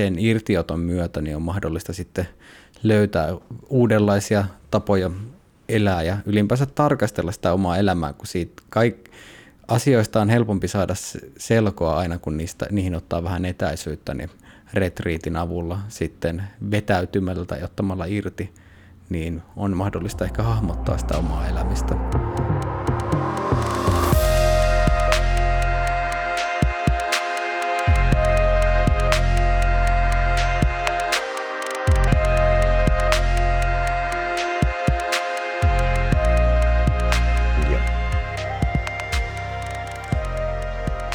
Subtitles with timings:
[0.00, 2.28] sen irtioton myötä niin on mahdollista sitten
[2.82, 3.36] löytää
[3.68, 5.10] uudenlaisia tapoja
[5.68, 9.10] elää ja ylipäänsä tarkastella sitä omaa elämää, kun siitä kaik,
[9.68, 10.94] asioista on helpompi saada
[11.38, 14.30] selkoa aina, kun niistä, niihin ottaa vähän etäisyyttä, niin
[14.74, 18.54] retriitin avulla sitten vetäytymällä tai ottamalla irti,
[19.10, 21.94] niin on mahdollista ehkä hahmottaa sitä omaa elämistä.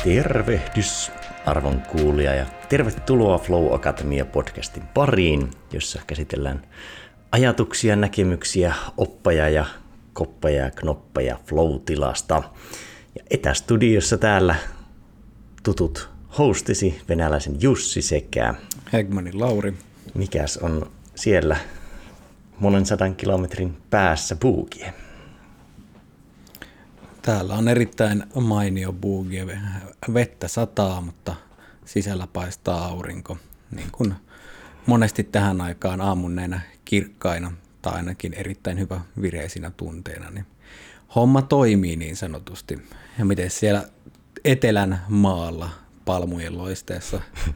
[0.05, 1.12] Tervehdys
[1.45, 6.68] arvon kuulija ja tervetuloa Flow Academia podcastin pariin, jossa käsitellään
[7.31, 9.66] ajatuksia, näkemyksiä, oppaja ja
[10.14, 12.44] koppeja ja knoppeja Flow-tilasta.
[13.16, 14.55] Ja etästudiossa täällä
[15.64, 18.53] tutut hostisi venäläisen Jussi sekä
[18.94, 19.73] Hegmanin Lauri.
[20.14, 21.58] Mikäs on siellä
[22.59, 24.94] monen sadan kilometrin päässä Buukie?
[27.26, 29.38] Täällä on erittäin mainio buugi.
[30.14, 31.36] Vettä sataa, mutta
[31.86, 33.38] sisällä paistaa aurinko.
[33.72, 34.14] Niin kuin
[34.86, 40.46] monesti tähän aikaan aamunneena kirkkaina tai ainakin erittäin hyvä vireisinä tunteina, niin
[41.16, 42.81] homma toimii niin sanotusti.
[43.20, 43.84] Ja miten siellä
[44.44, 45.70] etelän maalla
[46.06, 47.22] palmujen loisteessa?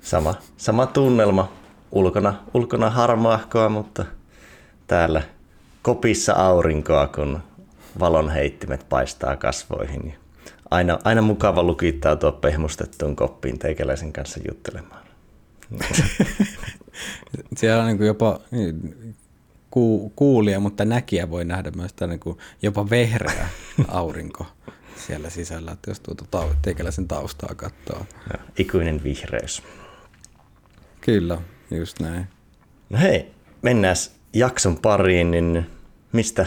[0.00, 1.52] Sama, sama tunnelma.
[1.92, 4.04] Ulkona, ulkona harmaahkoa, mutta
[4.86, 5.22] täällä
[5.82, 7.42] kopissa aurinkoa, kun
[8.00, 10.14] valonheittimet paistaa kasvoihin.
[10.70, 15.06] Aina, aina mukava lukittautua pehmustettuun koppiin teikäläisen kanssa juttelemaan.
[17.56, 19.14] Siellä on niin jopa niin,
[19.70, 23.48] ku, kuulija, mutta näkijä voi nähdä myös niin kuin jopa vehreä
[23.88, 24.46] aurinko
[25.06, 28.06] siellä sisällä, että jos tuota teikäläisen taustaa katsoo.
[28.32, 29.62] Ja, ikuinen vihreys.
[31.00, 31.38] Kyllä,
[31.70, 32.26] just näin.
[32.90, 33.96] No hei, mennään
[34.32, 35.66] jakson pariin, niin
[36.12, 36.46] mistä,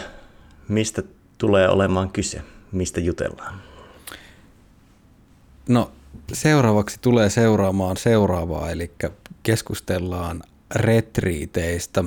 [0.67, 1.03] mistä
[1.37, 2.41] tulee olemaan kyse?
[2.71, 3.61] Mistä jutellaan?
[5.69, 5.91] No
[6.33, 8.91] seuraavaksi tulee seuraamaan seuraavaa, eli
[9.43, 10.43] keskustellaan
[10.75, 12.03] retriiteistä,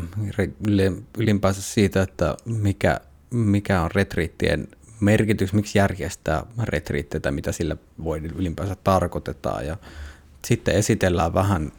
[1.18, 3.00] ylipäänsä siitä, että mikä,
[3.30, 4.68] mikä on retriittien
[5.00, 9.66] merkitys, miksi järjestää retriitteitä, mitä sillä voi ylipäänsä tarkoitetaan.
[9.66, 9.76] Ja
[10.44, 11.72] sitten esitellään vähän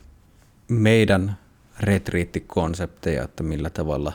[0.67, 1.37] meidän
[1.79, 4.13] retriittikonsepteja, että millä tavalla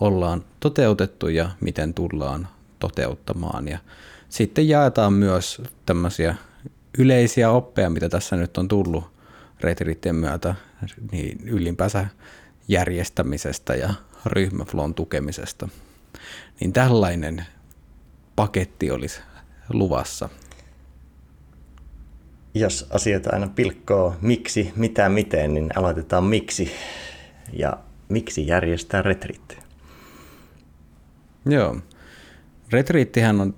[0.00, 2.48] ollaan toteutettu ja miten tullaan
[2.80, 3.68] toteuttamaan.
[3.68, 3.78] Ja
[4.28, 6.34] sitten jaetaan myös tämmöisiä
[6.98, 9.04] yleisiä oppeja, mitä tässä nyt on tullut
[9.60, 10.54] retriittien myötä,
[11.12, 12.06] niin ylipäänsä
[12.68, 13.94] järjestämisestä ja
[14.26, 15.68] ryhmäflon tukemisesta.
[16.60, 17.46] Niin tällainen
[18.36, 19.20] paketti olisi
[19.72, 20.28] luvassa.
[22.54, 26.72] Jos asiat aina pilkkoo miksi, mitä, miten, niin aloitetaan miksi.
[27.52, 29.62] Ja miksi järjestää retriittejä?
[31.46, 31.76] Joo.
[32.72, 33.54] Retriittihän on,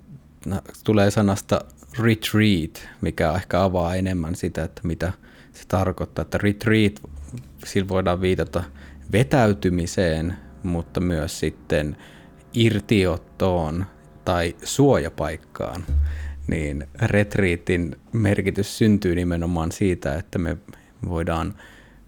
[0.83, 1.61] tulee sanasta
[1.99, 5.13] retreat, mikä ehkä avaa enemmän sitä, että mitä
[5.53, 6.21] se tarkoittaa.
[6.21, 6.93] Että retreat,
[7.65, 8.63] sillä voidaan viitata
[9.11, 11.97] vetäytymiseen, mutta myös sitten
[12.53, 13.85] irtiottoon
[14.25, 15.85] tai suojapaikkaan.
[16.47, 20.57] Niin retriitin merkitys syntyy nimenomaan siitä, että me
[21.09, 21.53] voidaan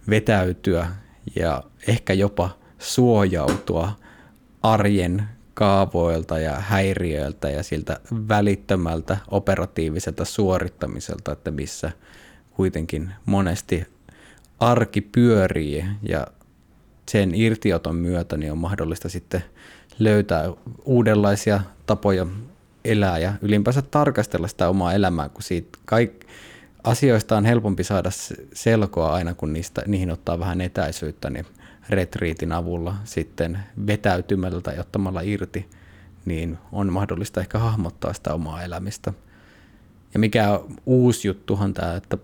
[0.09, 0.87] vetäytyä
[1.35, 3.99] ja ehkä jopa suojautua
[4.63, 5.23] arjen
[5.55, 11.91] kaavoilta ja häiriöiltä ja siltä välittömältä operatiiviselta suorittamiselta, että missä
[12.51, 13.87] kuitenkin monesti
[14.59, 16.27] arki pyörii ja
[17.11, 19.43] sen irtioton myötä niin on mahdollista sitten
[19.99, 20.43] löytää
[20.85, 22.27] uudenlaisia tapoja
[22.85, 26.25] elää ja ylipäänsä tarkastella sitä omaa elämää, kun siitä kaik,
[26.83, 28.09] asioista on helpompi saada
[28.53, 31.45] selkoa aina, kun niistä, niihin ottaa vähän etäisyyttä, niin
[31.89, 35.69] retriitin avulla sitten vetäytymällä tai ottamalla irti,
[36.25, 39.13] niin on mahdollista ehkä hahmottaa sitä omaa elämistä.
[40.13, 42.17] Ja mikä uusi juttuhan tämä, että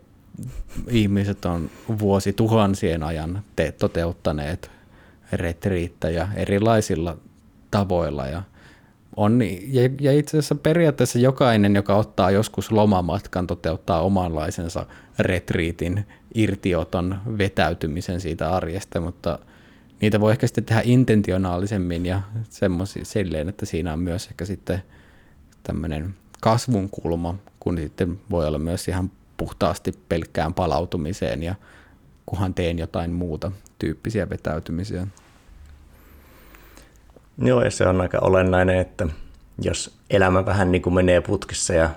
[0.88, 1.70] ihmiset on
[2.00, 4.72] vuosi tuhansien ajan te- toteuttaneet
[5.34, 7.18] retriittäjä erilaisilla
[7.72, 8.44] tavoilla ja
[9.16, 14.85] on, ja, ja itse asiassa periaatteessa jokainen, joka ottaa joskus lomamatkan, toteuttaa omanlaisensa
[15.20, 19.40] retriitin, irtioton, vetäytymisen siitä arjesta, mutta
[20.02, 22.22] niitä voi ehkä sitten tehdä intentionaalisemmin ja
[23.03, 24.84] silleen, että siinä on myös ehkä sitten
[25.64, 31.56] tämmöinen kasvun kulma, kun sitten voi olla myös ihan puhtaasti pelkkään palautumiseen ja
[32.26, 35.08] kunhan teen jotain muuta tyyppisiä vetäytymisiä.
[37.38, 39.08] Joo, ja se on aika olennainen, että
[39.62, 41.90] jos elämä vähän niin kuin menee putkissa ja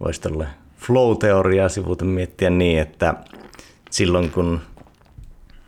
[0.00, 0.46] voisi tuolle
[0.76, 3.14] flow-teoriaa sivuuta miettiä niin, että
[3.90, 4.60] silloin kun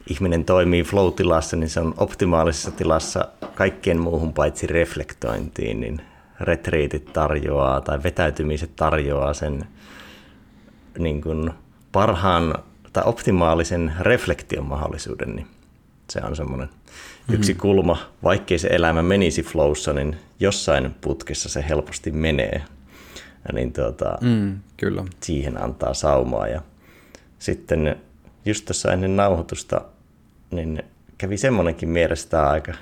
[0.07, 6.01] ihminen toimii flow-tilassa, niin se on optimaalisessa tilassa kaikkien muuhun paitsi reflektointiin, niin
[6.41, 9.67] retriitit tarjoaa tai vetäytymiset tarjoaa sen
[10.99, 11.51] niin kuin
[11.93, 12.55] parhaan
[12.93, 15.47] tai optimaalisen reflektion mahdollisuuden, niin
[16.11, 17.35] se on semmoinen mm-hmm.
[17.35, 17.99] yksi kulma.
[18.23, 22.63] Vaikkei se elämä menisi flowssa, niin jossain putkessa se helposti menee.
[23.49, 25.05] Ja niin tuota, mm, kyllä.
[25.21, 26.49] siihen antaa saumaa.
[26.49, 26.63] Ja
[27.39, 27.97] sitten
[28.45, 29.81] just tuossa ennen nauhoitusta
[30.51, 30.83] niin
[31.19, 32.73] kävi semmoinenkin mielestä aika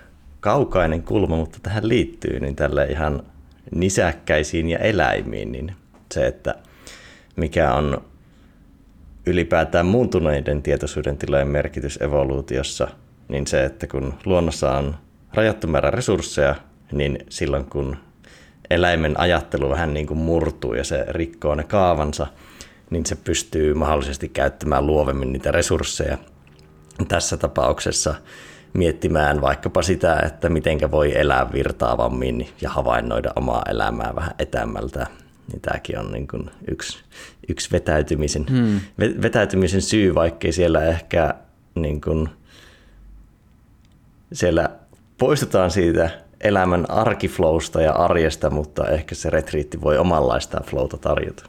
[0.40, 3.22] kaukainen kulma, mutta tähän liittyy niin tälle ihan
[3.74, 5.72] nisäkkäisiin ja eläimiin, niin
[6.12, 6.54] se, että
[7.36, 8.04] mikä on
[9.26, 12.88] ylipäätään muuntuneiden tietoisuuden tilojen merkitys evoluutiossa,
[13.28, 14.96] niin se, että kun luonnossa on
[15.34, 16.54] rajattu määrä resursseja,
[16.92, 17.96] niin silloin kun
[18.70, 22.26] eläimen ajattelu vähän niin kuin murtuu ja se rikkoo ne kaavansa,
[22.90, 26.18] niin se pystyy mahdollisesti käyttämään luovemmin niitä resursseja.
[27.08, 28.14] Tässä tapauksessa
[28.72, 35.06] miettimään vaikkapa sitä, että miten voi elää virtaavammin ja havainnoida omaa elämää vähän etämältä.
[35.52, 36.98] Niin tämäkin on niin kuin yksi,
[37.48, 38.80] yksi vetäytymisen, hmm.
[39.22, 41.34] vetäytymisen syy, vaikkei siellä ehkä
[41.74, 42.28] niin kuin,
[44.32, 44.70] siellä
[45.18, 46.10] poistutaan siitä
[46.40, 51.44] elämän arkiflowsta ja arjesta, mutta ehkä se retriitti voi omanlaista flowta tarjota.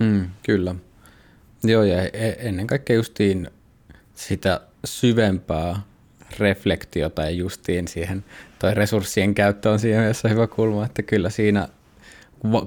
[0.00, 0.74] Mm, kyllä.
[1.64, 3.50] Joo, ja e-, ennen kaikkea justiin
[4.20, 5.82] sitä syvempää
[6.38, 8.24] reflektiota ja justiin siihen,
[8.58, 11.68] toi resurssien käyttö on siinä mielessä hyvä kulma, että kyllä siinä,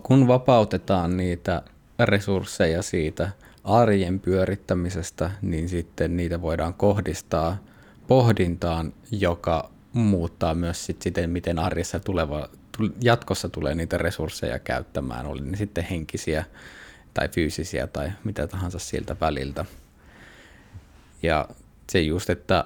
[0.04, 1.62] kun vapautetaan niitä
[2.00, 3.30] resursseja siitä
[3.64, 7.58] arjen pyörittämisestä, niin sitten niitä voidaan kohdistaa
[8.08, 12.50] pohdintaan, joka muuttaa myös sit siten, miten arjessa tuleva,
[13.02, 16.46] jatkossa tulee niitä resursseja käyttämään, oli ne sitten henkisiä
[17.14, 19.66] tai fyysisiä tai mitä tahansa siltä väliltä.
[21.24, 21.48] Ja
[21.92, 22.66] se just, että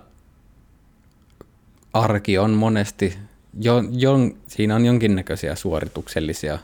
[1.94, 3.18] arki on monesti,
[3.60, 4.18] jo, jo,
[4.48, 6.60] siinä on jonkinnäköisiä suorituksellisia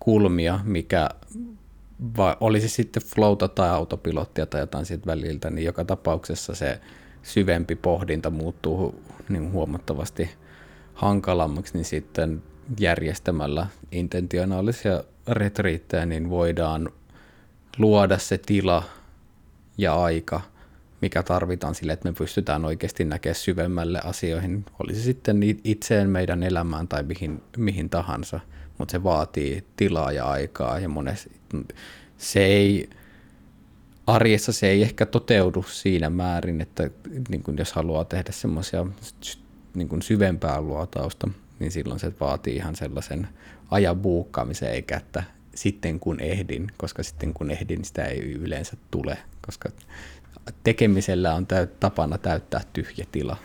[0.00, 1.08] kulmia, mikä
[2.16, 6.80] va, olisi sitten flowta tai autopilottia tai jotain siitä väliltä, niin joka tapauksessa se
[7.22, 10.30] syvempi pohdinta muuttuu niin huomattavasti
[10.94, 12.42] hankalammaksi, niin sitten
[12.80, 16.88] järjestämällä intentionaalisia retriittejä, niin voidaan
[17.78, 18.82] luoda se tila
[19.78, 20.40] ja aika,
[21.02, 26.88] mikä tarvitaan sille, että me pystytään oikeasti näkemään syvemmälle asioihin, olisi sitten itseen, meidän elämään
[26.88, 28.40] tai mihin, mihin tahansa,
[28.78, 31.30] mutta se vaatii tilaa ja aikaa ja monesti
[32.18, 32.90] se ei,
[34.06, 36.90] arjessa se ei ehkä toteudu siinä määrin, että
[37.28, 38.86] niin kuin jos haluaa tehdä semmoisia
[39.74, 41.28] niin syvempää luotausta,
[41.58, 43.28] niin silloin se vaatii ihan sellaisen
[43.70, 45.22] ajan buukkaamisen, eikä että
[45.54, 49.68] sitten kun ehdin, koska sitten kun ehdin, sitä ei yleensä tule, koska
[50.64, 53.36] tekemisellä on täyt, tapana täyttää tyhjä tila.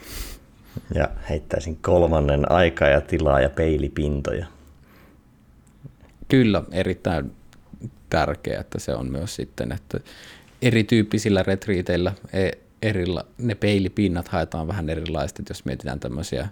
[0.95, 4.45] Ja heittäisin kolmannen aikaa ja tilaa ja peilipintoja.
[6.27, 7.31] Kyllä, erittäin
[8.09, 9.99] tärkeää, että se on myös sitten, että
[10.61, 12.49] erityyppisillä retriiteillä e,
[12.81, 16.47] erilla, ne peilipinnat haetaan vähän erilaisesti, jos mietitään tämmöisiä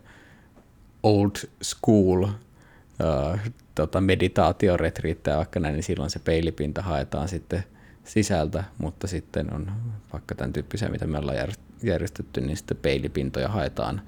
[1.03, 1.31] old
[1.63, 3.39] school uh,
[3.75, 7.63] tota meditaatioretriittejä vaikka näin, niin silloin se peilipinta haetaan sitten
[8.05, 9.71] sisältä, mutta sitten on
[10.13, 11.37] vaikka tämän tyyppisiä, mitä me ollaan
[11.83, 14.01] järjestetty, niin sitten peilipintoja haetaan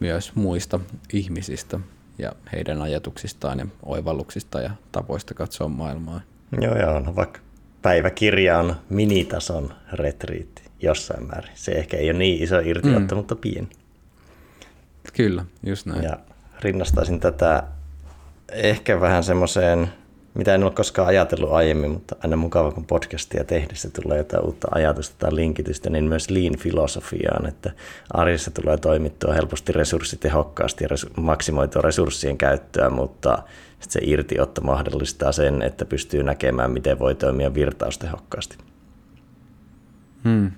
[0.00, 0.80] myös muista
[1.12, 1.80] ihmisistä
[2.18, 6.20] ja heidän ajatuksistaan ja oivalluksista ja tapoista katsoa maailmaa.
[6.60, 7.40] Joo, joo, no vaikka
[7.82, 11.52] päiväkirja on minitason retriitti jossain määrin.
[11.54, 13.18] Se ehkä ei ole niin iso irtiotto, mm.
[13.18, 13.68] mutta pieni.
[15.12, 16.02] Kyllä, just näin.
[16.02, 16.18] Ja
[16.60, 17.62] rinnastaisin tätä
[18.52, 19.88] ehkä vähän semmoiseen
[20.38, 24.68] mitä en ole koskaan ajatellut aiemmin, mutta aina mukava, kun podcastia tehdessä tulee jotain uutta
[24.70, 27.70] ajatusta tai linkitystä, niin myös lean-filosofiaan, että
[28.10, 30.88] arjessa tulee toimittua helposti resurssitehokkaasti ja
[31.22, 33.42] maksimoitua resurssien käyttöä, mutta
[33.80, 38.58] se irtiotto mahdollistaa sen, että pystyy näkemään, miten voi toimia virtaustehokkaasti.
[40.24, 40.50] Hmm.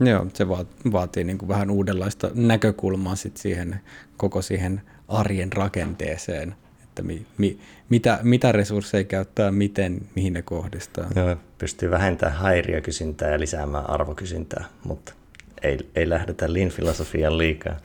[0.00, 0.48] Joo, se
[0.92, 3.80] vaatii niin kuin vähän uudenlaista näkökulmaa sit siihen
[4.16, 6.54] koko siihen arjen rakenteeseen
[7.00, 11.06] että mi, mi, mitä, mitä resursseja käyttää, miten, mihin ne kohdistaa.
[11.16, 15.14] Joo, pystyy vähentämään häiriökysyntää ja lisäämään arvokysyntää, mutta
[15.62, 17.76] ei, ei lähdetä lean-filosofian liikaa.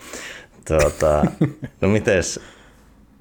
[0.67, 1.25] Tuota,
[1.81, 2.39] no mites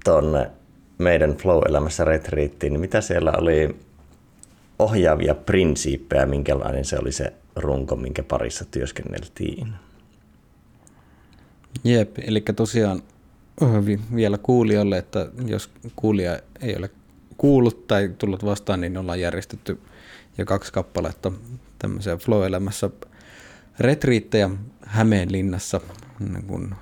[0.05, 0.51] tuonne
[0.99, 3.77] meidän flow-elämässä retriittiin, niin mitä siellä oli
[4.79, 9.69] ohjaavia prinsiippejä, minkälainen se oli se runko, minkä parissa työskenneltiin?
[11.85, 13.03] Jep, eli tosiaan
[14.15, 16.91] vielä kuulijoille, että jos kuulija ei ole
[17.37, 19.81] kuullut tai tullut vastaan, niin ollaan järjestetty
[20.39, 21.33] ja kaksi kappaletta
[21.79, 22.91] tämmöisiä flow-elämässä.
[23.79, 24.51] Retriittejä
[24.87, 25.81] Hämeenlinnassa,
[26.19, 26.75] niin kun,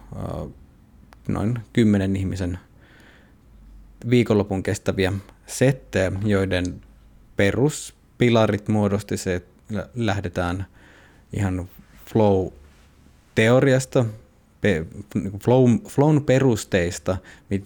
[1.29, 2.59] noin kymmenen ihmisen
[4.11, 5.13] viikonlopun kestäviä
[5.47, 6.81] settejä, joiden
[7.37, 10.67] peruspilarit muodosti se, että lähdetään
[11.33, 11.69] ihan
[12.13, 14.05] flow-teoriasta,
[14.63, 17.17] niin flow, flown perusteista,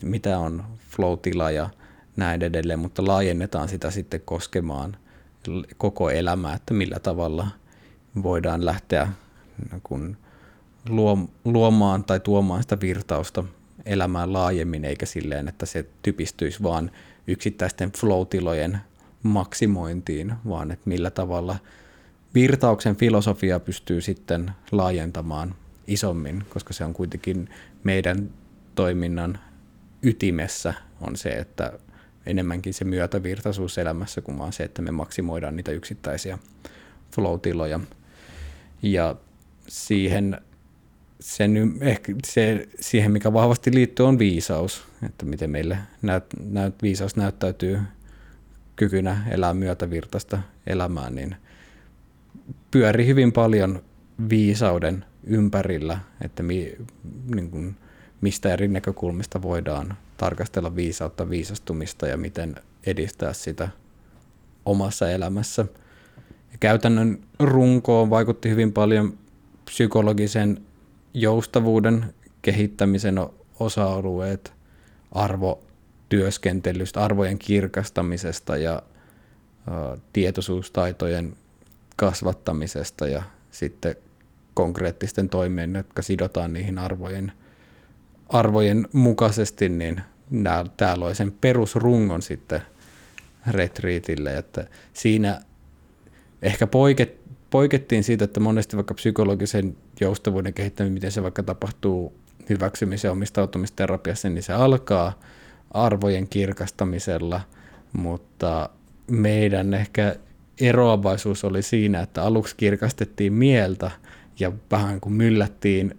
[0.02, 1.70] mitä on flow-tila ja
[2.16, 4.96] näin edelleen, mutta laajennetaan sitä sitten koskemaan
[5.76, 7.48] koko elämää, että millä tavalla
[8.22, 9.08] voidaan lähteä
[9.82, 10.16] kun
[11.44, 13.44] luomaan tai tuomaan sitä virtausta
[13.86, 16.90] elämään laajemmin, eikä silleen, että se typistyisi vaan
[17.26, 18.78] yksittäisten flow-tilojen
[19.22, 21.56] maksimointiin, vaan että millä tavalla
[22.34, 25.54] virtauksen filosofia pystyy sitten laajentamaan
[25.86, 27.48] isommin, koska se on kuitenkin
[27.84, 28.30] meidän
[28.74, 29.38] toiminnan
[30.02, 31.72] ytimessä on se, että
[32.26, 36.38] enemmänkin se myötävirtaisuus elämässä kuin vaan se, että me maksimoidaan niitä yksittäisiä
[37.14, 37.80] flow-tiloja.
[38.82, 39.16] Ja
[39.68, 40.40] siihen,
[41.20, 47.16] sen, ehkä se, siihen, mikä vahvasti liittyy, on viisaus, että miten meille näyt, näyt, viisaus
[47.16, 47.80] näyttäytyy
[48.76, 51.36] kykynä elää myötävirtaista elämää, niin
[52.70, 53.82] pyöri hyvin paljon
[54.28, 56.76] viisauden ympärillä, että mi,
[57.34, 57.76] niin kuin,
[58.20, 62.56] mistä eri näkökulmista voidaan tarkastella viisautta, viisastumista ja miten
[62.86, 63.68] edistää sitä
[64.64, 65.66] omassa elämässä.
[66.52, 69.18] Ja käytännön runkoon vaikutti hyvin paljon
[69.64, 70.62] psykologisen
[71.14, 73.18] joustavuuden kehittämisen
[73.60, 74.52] osa-alueet,
[75.12, 81.36] arvotyöskentelystä, arvojen kirkastamisesta ja ä, tietoisuustaitojen
[81.96, 83.96] kasvattamisesta ja sitten
[84.56, 87.32] konkreettisten toimien, jotka sidotaan niihin arvojen,
[88.28, 90.00] arvojen mukaisesti, niin
[90.76, 92.60] tämä loi sen perusrungon sitten
[93.46, 95.40] retriitille, että siinä
[96.42, 97.20] ehkä poiket,
[97.50, 102.14] poikettiin siitä, että monesti vaikka psykologisen joustavuuden kehittäminen, miten se vaikka tapahtuu
[102.48, 105.20] hyväksymisen omistautumisterapiassa, niin se alkaa
[105.70, 107.40] arvojen kirkastamisella,
[107.92, 108.70] mutta
[109.10, 110.16] meidän ehkä
[110.60, 113.90] eroavaisuus oli siinä, että aluksi kirkastettiin mieltä
[114.40, 115.96] ja vähän kuin myllättiin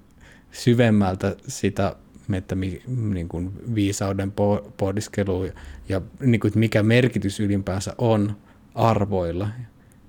[0.52, 1.96] syvemmältä sitä
[2.34, 4.34] että mi, niin kuin viisauden
[4.78, 5.48] pohdiskelu
[5.90, 8.38] ja niin kuin, mikä merkitys ylipäänsä on
[8.76, 9.50] arvoilla,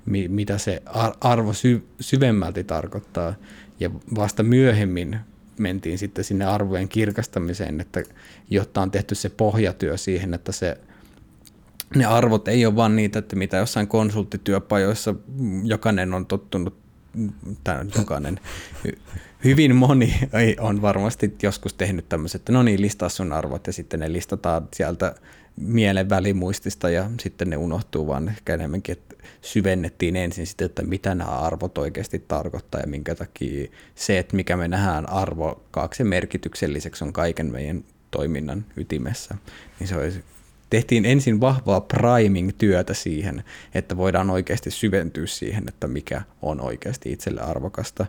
[0.06, 0.82] mi, mitä se
[1.20, 3.34] arvo sy, syvemmälti tarkoittaa.
[3.80, 5.18] Ja vasta myöhemmin
[5.58, 8.02] mentiin sitten sinne arvojen kirkastamiseen, että
[8.50, 10.78] jotta on tehty se pohjatyö siihen, että se
[11.96, 15.14] ne arvot ei ole vain niitä, että mitä jossain konsulttityöpajoissa
[15.64, 16.87] jokainen on tottunut,
[17.64, 18.40] tai jokainen,
[19.44, 20.14] hyvin moni
[20.60, 24.68] on varmasti joskus tehnyt tämmöiset, että no niin, listaa sun arvot ja sitten ne listataan
[24.74, 25.14] sieltä
[25.56, 31.14] mielen välimuistista ja sitten ne unohtuu, vaan ehkä enemmänkin, että syvennettiin ensin sitten, että mitä
[31.14, 37.12] nämä arvot oikeasti tarkoittaa ja minkä takia se, että mikä me nähdään arvokkaaksi merkitykselliseksi on
[37.12, 39.34] kaiken meidän toiminnan ytimessä,
[39.80, 40.24] niin se olisi
[40.70, 43.44] tehtiin ensin vahvaa priming-työtä siihen,
[43.74, 48.06] että voidaan oikeasti syventyä siihen, että mikä on oikeasti itselle arvokasta.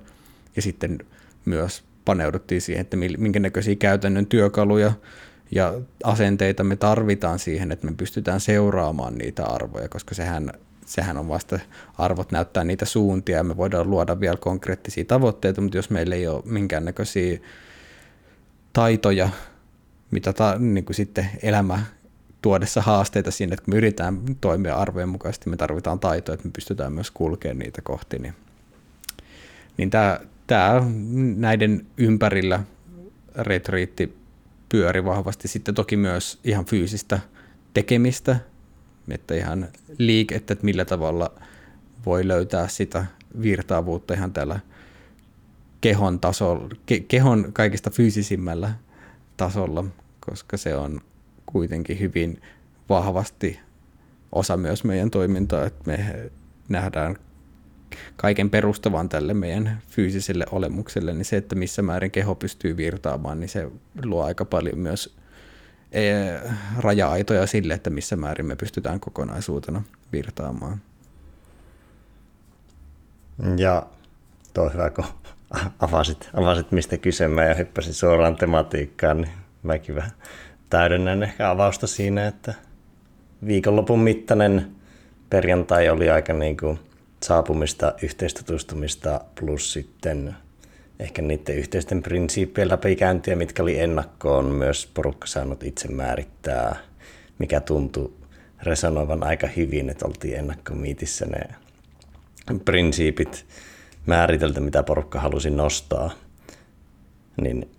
[0.56, 1.00] Ja sitten
[1.46, 4.94] myös paneuduttiin siihen, että minkä näköisiä käytännön työkaluja
[5.52, 5.74] ja
[6.04, 10.52] asenteita me tarvitaan siihen, että me pystytään seuraamaan niitä arvoja, koska sehän,
[10.86, 11.60] sehän on vasta,
[11.98, 16.28] arvot näyttää niitä suuntia ja me voidaan luoda vielä konkreettisia tavoitteita, mutta jos meillä ei
[16.28, 17.40] ole minkäännäköisiä
[18.74, 19.30] taitoja,
[20.12, 21.84] mitä ta, niin kuin sitten elämä
[22.42, 26.52] tuodessa haasteita siinä, että kun me yritetään toimia arvojen mukaisesti, me tarvitaan taitoja, että me
[26.52, 28.20] pystytään myös kulkemaan niitä kohti.
[28.20, 28.34] Niin,
[29.78, 30.84] niin tämä, tämä
[31.36, 32.64] näiden ympärillä
[33.36, 34.18] retriitti
[34.70, 35.48] pyöri vahvasti.
[35.48, 37.20] Sitten toki myös ihan fyysistä
[37.74, 38.40] tekemistä,
[39.10, 39.68] että ihan
[39.98, 41.32] liikettä, että millä tavalla
[42.06, 43.06] voi löytää sitä
[43.42, 44.60] virtaavuutta ihan tällä
[45.82, 48.74] kehon tasolla, ke, kehon kaikista fyysisimmällä
[49.38, 49.86] tasolla,
[50.20, 51.02] koska se on
[51.52, 52.42] kuitenkin hyvin
[52.90, 53.60] vahvasti
[54.32, 56.30] osa myös meidän toimintaa, että me
[56.70, 57.16] nähdään
[58.16, 63.50] kaiken perustavan tälle meidän fyysiselle olemukselle, niin se, että missä määrin keho pystyy virtaamaan, niin
[63.50, 63.72] se
[64.04, 65.16] luo aika paljon myös
[65.92, 66.02] e,
[66.78, 70.82] raja-aitoja sille, että missä määrin me pystytään kokonaisuutena virtaamaan.
[73.58, 73.86] Ja
[74.54, 75.06] tuo hyvä, kun
[75.80, 80.12] avasit, avasit mistä kysymään ja hyppäsit suoraan tematiikkaan, niin mäkin vähän
[80.70, 82.54] täydennän ehkä avausta siinä, että
[83.48, 84.72] viikonlopun mittainen
[85.30, 86.80] perjantai oli aika niin kuin
[87.24, 90.36] saapumista, yhteistutustumista plus sitten
[91.00, 96.76] ehkä niiden yhteisten prinsiippien läpikäyntiä, mitkä oli ennakkoon myös porukka saanut itse määrittää,
[97.40, 98.14] mikä tuntui
[98.64, 101.42] resonoivan aika hyvin, että oltiin ennakkomiitissä ne
[102.66, 103.46] prinsiipit
[104.06, 106.12] määritelty, mitä porukka halusi nostaa,
[107.42, 107.72] niin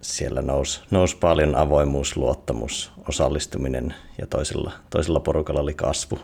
[0.00, 6.18] siellä nousi, nousi paljon avoimuus, luottamus, osallistuminen ja toisella, toisella porukalla oli kasvu.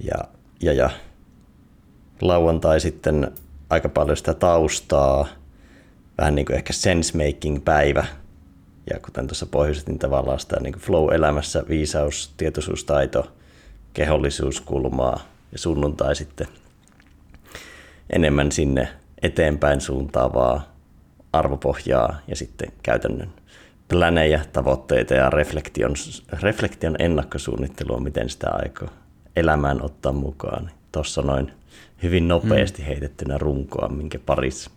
[0.00, 0.24] Ja,
[0.62, 0.90] ja, ja
[2.20, 3.32] lauantai sitten
[3.70, 5.28] aika paljon sitä taustaa,
[6.18, 8.04] vähän niin kuin ehkä sense-making-päivä.
[8.90, 13.32] Ja kuten tuossa pohjustin tavallaan sitä niin kuin flow-elämässä, viisaus, tietoisuustaito,
[13.94, 15.20] kehollisuuskulmaa
[15.52, 16.48] ja sunnuntai sitten
[18.10, 18.88] enemmän sinne
[19.22, 20.71] eteenpäin suuntaavaa
[21.32, 23.32] arvopohjaa ja sitten käytännön
[23.88, 25.94] plänejä, tavoitteita ja reflektion,
[26.42, 28.88] reflektion ennakkosuunnittelua, miten sitä aikoo
[29.36, 30.70] elämään ottaa mukaan.
[30.92, 31.52] Tuossa noin
[32.02, 32.86] hyvin nopeasti mm.
[32.86, 34.70] heitettynä runkoa, minkä parissa.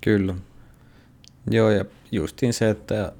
[0.00, 0.34] Kyllä.
[1.50, 3.12] Joo, ja justiin se, että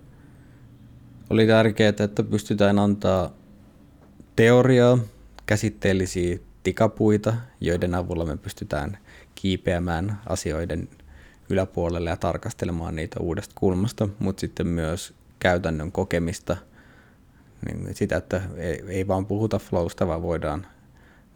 [1.30, 3.30] oli tärkeää, että pystytään antaa
[4.36, 4.98] teoriaa,
[5.46, 8.98] käsitteellisiä tikapuita, joiden avulla me pystytään
[9.34, 10.88] kiipeämään asioiden
[11.50, 16.56] yläpuolelle ja tarkastelemaan niitä uudesta kulmasta, mutta sitten myös käytännön kokemista,
[17.66, 20.66] niin sitä, että ei, ei vaan puhuta flowsta, vaan voidaan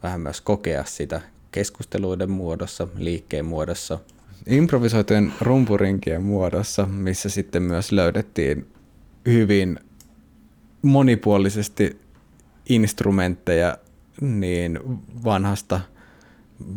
[0.03, 3.99] vähän myös kokea sitä keskusteluiden muodossa, liikkeen muodossa,
[4.47, 8.67] improvisoitujen rumpurinkien muodossa, missä sitten myös löydettiin
[9.25, 9.79] hyvin
[10.81, 11.99] monipuolisesti
[12.69, 13.77] instrumentteja
[14.21, 14.79] niin
[15.23, 15.81] vanhasta,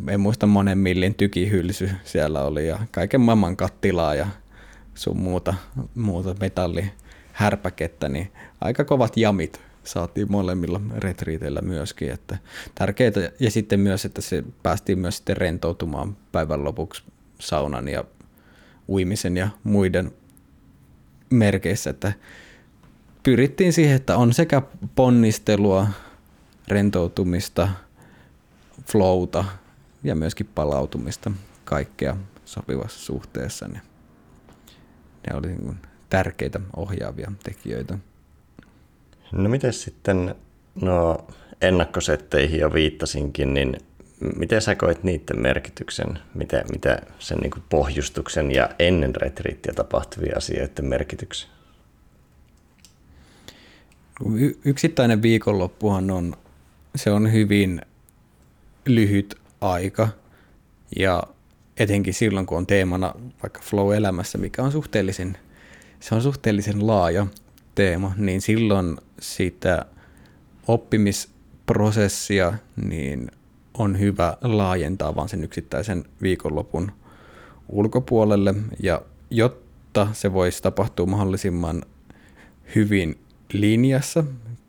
[0.08, 4.26] en muista monen millin tykihylsy siellä oli ja kaiken maailman kattilaa ja
[4.94, 5.54] sun muuta,
[5.94, 12.10] muuta metallihärpäkettä, niin aika kovat jamit saatiin molemmilla retriiteillä myöskin.
[12.10, 12.38] Että
[12.74, 17.02] tärkeää, ja sitten myös, että se päästiin myös sitten rentoutumaan päivän lopuksi
[17.38, 18.04] saunan ja
[18.88, 20.12] uimisen ja muiden
[21.30, 22.12] merkeissä, että
[23.22, 24.62] pyrittiin siihen, että on sekä
[24.94, 25.86] ponnistelua,
[26.68, 27.68] rentoutumista,
[28.86, 29.44] flowta
[30.04, 31.30] ja myöskin palautumista
[31.64, 33.68] kaikkea sopivassa suhteessa.
[33.68, 33.80] Ne,
[35.26, 35.76] ne oli niin
[36.10, 37.98] tärkeitä ohjaavia tekijöitä.
[39.32, 40.34] No miten sitten,
[40.80, 41.26] no
[41.60, 43.76] ennakkosetteihin jo viittasinkin, niin
[44.36, 46.18] miten sä koet niiden merkityksen?
[46.34, 51.50] Mitä, mitä sen niin pohjustuksen ja ennen retriittiä tapahtuvia asioiden merkityksen?
[54.34, 56.36] Y- yksittäinen viikonloppuhan on,
[56.96, 57.82] se on hyvin
[58.86, 60.08] lyhyt aika.
[60.96, 61.22] Ja
[61.76, 65.38] etenkin silloin, kun on teemana vaikka flow-elämässä, mikä on suhteellisen,
[66.00, 67.26] se on suhteellisen laaja
[67.74, 69.86] teema, niin silloin sitä
[70.68, 72.52] oppimisprosessia
[72.84, 73.30] niin
[73.74, 76.92] on hyvä laajentaa vaan sen yksittäisen viikonlopun
[77.68, 78.54] ulkopuolelle.
[78.82, 81.82] Ja jotta se voisi tapahtua mahdollisimman
[82.74, 83.18] hyvin
[83.52, 84.24] linjassa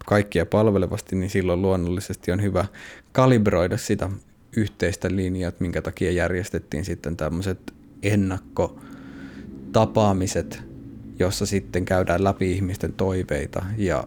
[0.06, 2.66] kaikkia palvelevasti, niin silloin luonnollisesti on hyvä
[3.12, 4.10] kalibroida sitä
[4.58, 10.64] yhteistä linjaa, minkä takia järjestettiin sitten tämmöiset ennakkotapaamiset,
[11.20, 14.04] jossa sitten käydään läpi ihmisten toiveita ja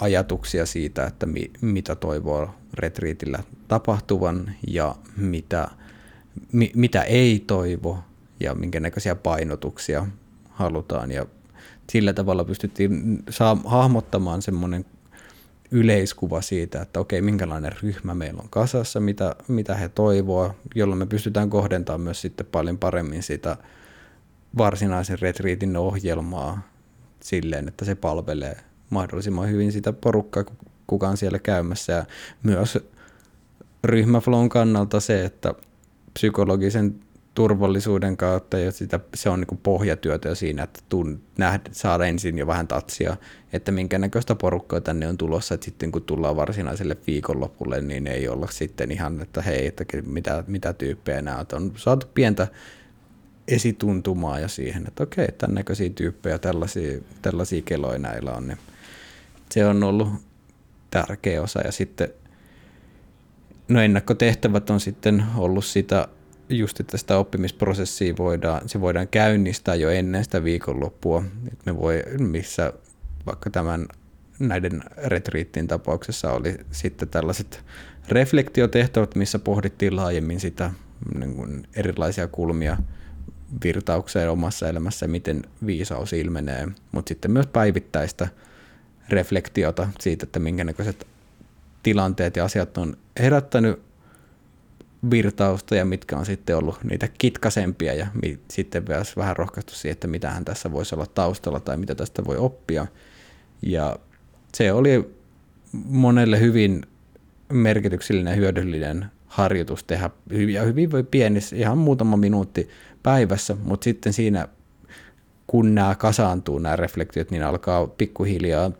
[0.00, 3.38] ajatuksia siitä, että mi, mitä toivoo retriitillä
[3.68, 5.68] tapahtuvan ja mitä,
[6.52, 7.98] mi, mitä ei toivo
[8.40, 10.06] ja minkä näköisiä painotuksia
[10.50, 11.10] halutaan.
[11.10, 11.26] Ja
[11.90, 14.84] sillä tavalla pystyttiin saa, hahmottamaan semmoinen
[15.70, 21.06] yleiskuva siitä, että okei, minkälainen ryhmä meillä on kasassa, mitä, mitä he toivoo, jolloin me
[21.06, 23.56] pystytään kohdentamaan myös sitten paljon paremmin sitä
[24.58, 26.68] varsinaisen retriitin ohjelmaa
[27.20, 28.56] silleen, että se palvelee
[28.90, 30.44] mahdollisimman hyvin sitä porukkaa,
[30.86, 31.92] kuka on siellä käymässä.
[31.92, 32.04] Ja
[32.42, 32.78] myös
[33.84, 35.54] ryhmäflown kannalta se, että
[36.14, 37.00] psykologisen
[37.36, 42.46] turvallisuuden kautta ja sitä, se on niin pohjatyötä siinä, että tun, nähdä, saada ensin jo
[42.46, 43.16] vähän tatsia,
[43.52, 48.28] että minkä näköistä porukkaa tänne on tulossa, että sitten kun tullaan varsinaiselle viikonlopulle, niin ei
[48.28, 51.46] olla sitten ihan, että hei, että mitä, mitä tyyppejä nämä on.
[51.52, 52.48] on saatu pientä
[53.48, 58.58] esituntumaa ja siihen, että okei, tämän näköisiä tyyppejä, tällaisia, tällaisia keloja näillä on, niin
[59.50, 60.08] se on ollut
[60.90, 61.60] tärkeä osa.
[61.60, 62.08] Ja sitten
[63.68, 66.08] no ennakkotehtävät on sitten ollut sitä,
[66.48, 71.24] just että sitä oppimisprosessia voidaan, se voidaan käynnistää jo ennen sitä viikonloppua.
[71.52, 72.72] että me voi, missä
[73.26, 73.86] vaikka tämän
[74.38, 77.64] näiden retriittin tapauksessa oli sitten tällaiset
[78.08, 80.70] reflektiotehtävät, missä pohdittiin laajemmin sitä
[81.18, 82.76] niin kuin erilaisia kulmia
[83.64, 88.28] virtaukseen omassa elämässä, miten viisaus ilmenee, mutta sitten myös päivittäistä
[89.08, 91.06] reflektiota siitä, että minkä näköiset
[91.82, 93.85] tilanteet ja asiat on herättänyt
[95.10, 98.06] virtausta ja mitkä on sitten ollut niitä kitkasempia ja
[98.50, 102.36] sitten myös vähän rohkaistu siihen, että mitähän tässä voisi olla taustalla tai mitä tästä voi
[102.36, 102.86] oppia.
[103.62, 103.96] Ja
[104.54, 105.10] se oli
[105.84, 106.82] monelle hyvin
[107.52, 110.10] merkityksellinen ja hyödyllinen harjoitus tehdä
[110.52, 112.68] ja hyvin voi pienissä, ihan muutama minuutti
[113.02, 114.48] päivässä, mutta sitten siinä
[115.46, 118.70] kun nämä kasaantuu, nämä reflektiot, niin alkaa pikkuhiljaa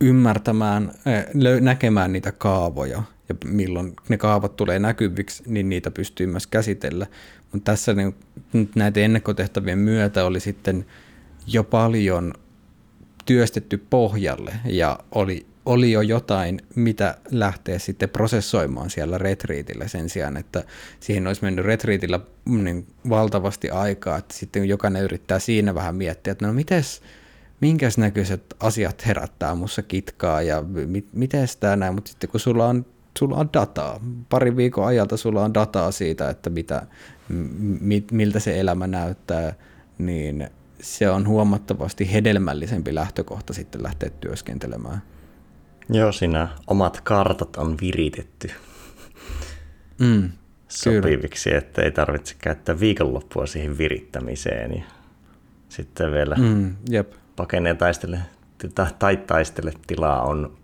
[0.00, 6.46] ymmärtämään, eh, näkemään niitä kaavoja ja milloin ne kaavat tulee näkyviksi, niin niitä pystyy myös
[6.46, 7.06] käsitellä.
[7.52, 8.14] Mutta tässä niin,
[8.74, 10.86] näiden ennakkotehtävien myötä oli sitten
[11.46, 12.34] jo paljon
[13.26, 20.36] työstetty pohjalle ja oli, oli jo jotain, mitä lähtee sitten prosessoimaan siellä retriitillä sen sijaan,
[20.36, 20.64] että
[21.00, 26.46] siihen olisi mennyt retriitillä niin valtavasti aikaa, että sitten jokainen yrittää siinä vähän miettiä, että
[26.46, 27.02] no mites,
[27.60, 32.66] minkäs näköiset asiat herättää mussa kitkaa ja mi- miten tämä näin, mutta sitten kun sulla
[32.66, 32.86] on,
[33.18, 36.86] sulla on dataa, pari viikon ajalta sulla on dataa siitä, että mitä,
[37.80, 39.52] mi- miltä se elämä näyttää,
[39.98, 40.48] niin
[40.80, 45.02] se on huomattavasti hedelmällisempi lähtökohta sitten lähteä työskentelemään.
[45.88, 48.50] Joo, siinä omat kartat on viritetty
[49.98, 50.30] mm,
[50.68, 51.58] sopiviksi, kyllä.
[51.58, 54.72] että ei tarvitse käyttää viikonloppua siihen virittämiseen.
[54.76, 54.82] Ja
[55.68, 57.12] sitten vielä mm, jep.
[57.36, 58.18] pakenee taistele,
[58.98, 60.56] tai taistele tilaa on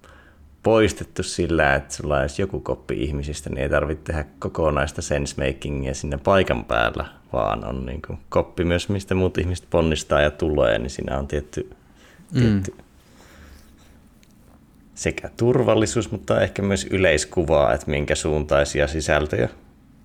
[0.63, 6.19] poistettu sillä, että sulla olisi joku koppi ihmisistä, niin ei tarvitse tehdä kokonaista sensemakingia sinne
[6.19, 10.91] paikan päällä, vaan on niin kuin koppi myös, mistä muut ihmiset ponnistaa ja tulee, niin
[10.91, 11.71] siinä on tietty,
[12.33, 12.41] mm.
[12.41, 12.75] tietty
[15.01, 19.49] sekä turvallisuus, mutta ehkä myös yleiskuvaa, että minkä suuntaisia sisältöjä.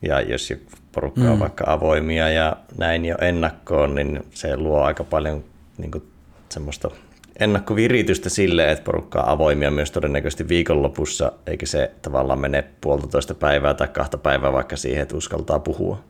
[0.01, 0.53] Ja jos
[0.91, 1.39] porukka on mm.
[1.39, 5.43] vaikka avoimia ja näin jo ennakkoon, niin se luo aika paljon
[5.77, 6.03] niin kuin,
[6.49, 6.91] semmoista
[7.39, 13.73] ennakkoviritystä sille, että porukka on avoimia myös todennäköisesti viikonlopussa, eikä se tavallaan mene puolitoista päivää
[13.73, 16.03] tai kahta päivää vaikka siihen, että uskaltaa puhua.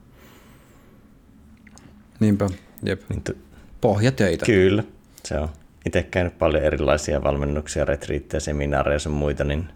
[2.20, 2.50] Niinpä,
[2.84, 3.02] jep.
[3.10, 3.38] Niin t-
[3.82, 4.46] Pohjatöitä.
[4.46, 4.84] Kyllä,
[5.24, 5.50] se on.
[5.86, 9.68] Itse käynyt paljon erilaisia valmennuksia, retriittejä, seminaareja ja muita, niin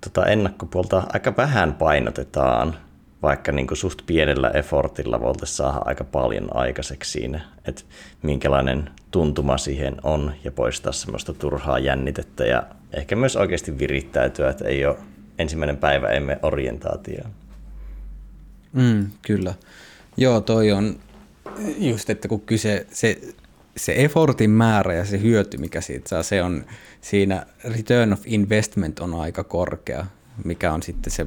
[0.00, 2.76] tota ennakkopuolta aika vähän painotetaan,
[3.22, 7.82] vaikka niin kuin suht pienellä effortilla voitaisiin saada aika paljon aikaiseksi siinä, että
[8.22, 14.64] minkälainen tuntuma siihen on ja poistaa semmoista turhaa jännitettä ja ehkä myös oikeasti virittäytyä, että
[14.64, 14.96] ei ole
[15.38, 17.30] ensimmäinen päivä emme orientaatioon.
[18.72, 19.54] Mm, kyllä.
[20.16, 20.96] Joo, toi on
[21.78, 23.20] just, että kun kyse, se,
[23.76, 26.64] se effortin määrä ja se hyöty, mikä siitä saa, se on
[27.00, 30.06] siinä return of investment on aika korkea,
[30.44, 31.26] mikä on sitten se,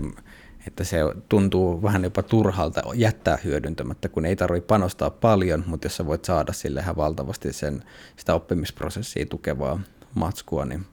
[0.67, 0.97] että se
[1.29, 6.25] tuntuu vähän jopa turhalta jättää hyödyntämättä, kun ei tarvitse panostaa paljon, mutta jos sä voit
[6.25, 7.83] saada sille ihan valtavasti sen,
[8.17, 9.79] sitä oppimisprosessia tukevaa
[10.15, 10.85] matskua, niin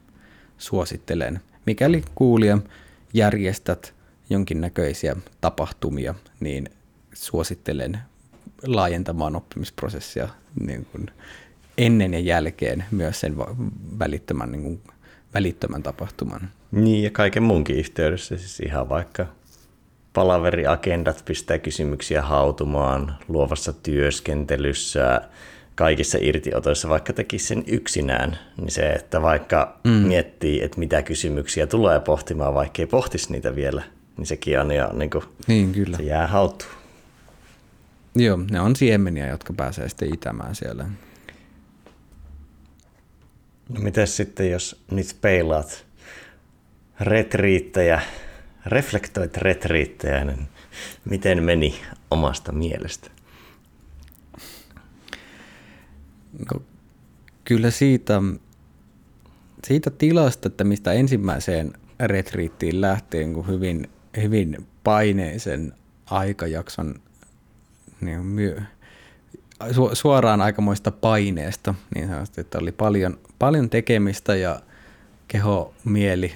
[0.59, 1.41] suosittelen.
[1.67, 2.59] Mikäli kuulija
[3.15, 3.95] järjestät
[4.31, 6.69] jonkinnäköisiä tapahtumia, niin
[7.13, 7.99] suosittelen
[8.67, 10.29] laajentamaan oppimisprosessia
[10.67, 11.11] niin kuin
[11.79, 13.37] ennen ja jälkeen myös sen
[13.99, 14.81] välittömän, niin kuin,
[15.35, 16.51] välittömän tapahtuman.
[16.71, 19.27] Niin, ja kaiken muunkin yhteydessä, siis ihan vaikka
[20.17, 25.21] palaveriagendat pistää kysymyksiä hautumaan luovassa työskentelyssä,
[25.75, 29.91] kaikissa irtiotoissa, vaikka tekisi sen yksinään, niin se, että vaikka mm.
[29.91, 33.83] miettii, että mitä kysymyksiä tulee pohtimaan, vaikka ei pohtisi niitä vielä,
[34.17, 35.97] niin sekin on jo niin kuin, niin, kyllä.
[35.97, 36.73] se jää hautuun.
[38.15, 40.85] Joo, ne on siemeniä, jotka pääsee sitten itämään siellä.
[43.69, 45.87] No miten sitten, jos nyt peilaat
[47.01, 48.01] retriittejä,
[48.67, 50.49] reflektoit retriittejä, niin
[51.05, 53.11] miten meni omasta mielestä?
[56.53, 56.63] No,
[57.45, 58.23] kyllä siitä,
[59.65, 63.91] siitä tilasta, että mistä ensimmäiseen retriittiin lähtien, kun hyvin,
[64.23, 65.73] hyvin paineisen
[66.07, 66.95] aikajakson
[68.01, 68.61] niin myö,
[69.73, 74.61] su, suoraan aikamoista paineesta, niin sanotusti, että oli paljon, paljon tekemistä ja
[75.29, 76.33] keho, mieli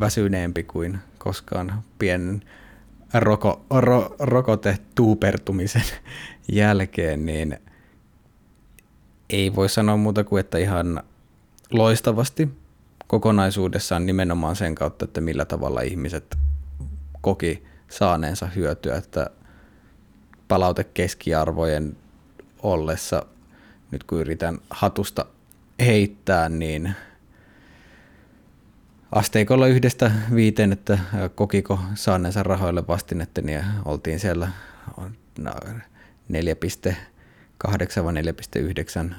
[0.00, 2.42] väsyneempi kuin koskaan pienen
[3.14, 5.82] roko, ro, rokotetuupertumisen
[6.52, 7.58] jälkeen, niin
[9.30, 11.02] ei voi sanoa muuta kuin, että ihan
[11.70, 12.48] loistavasti
[13.06, 16.36] kokonaisuudessaan nimenomaan sen kautta, että millä tavalla ihmiset
[17.20, 19.30] koki saaneensa hyötyä, että
[20.48, 21.96] palautekeskiarvojen
[22.62, 23.26] ollessa,
[23.90, 25.26] nyt kun yritän hatusta
[25.80, 26.94] heittää, niin
[29.16, 30.98] asteikolla yhdestä viiteen, että
[31.34, 34.48] kokiko saaneensa rahoille vastinetta, niin oltiin siellä
[34.98, 35.04] 4,8
[38.04, 38.14] vai
[39.08, 39.14] 4,9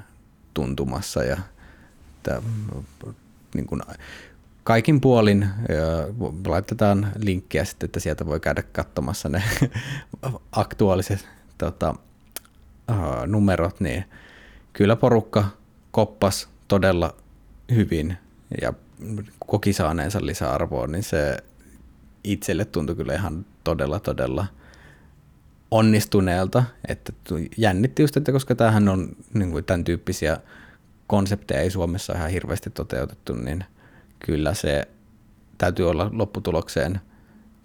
[0.54, 1.38] tuntumassa ja
[2.18, 2.42] että,
[3.56, 3.82] niin kuin,
[4.64, 5.50] kaikin puolin
[6.48, 9.44] laitetaan linkkiä sitten, että sieltä voi käydä katsomassa ne
[10.52, 11.96] aktuaaliset tota,
[13.28, 14.06] numerot, niin
[14.74, 15.46] kyllä porukka
[15.92, 17.16] koppas todella
[17.72, 18.18] hyvin
[18.62, 18.74] ja
[19.40, 21.38] koki saaneensa lisäarvoa, niin se
[22.24, 24.46] itselle tuntui kyllä ihan todella, todella
[25.72, 26.64] onnistuneelta.
[26.88, 27.14] Että
[27.58, 30.38] jännitti just, että koska tämähän on niin kuin tämän tyyppisiä
[31.08, 33.64] konsepteja ei Suomessa ihan hirveästi toteutettu, niin
[34.20, 34.88] kyllä se
[35.58, 37.00] täytyy olla lopputulokseen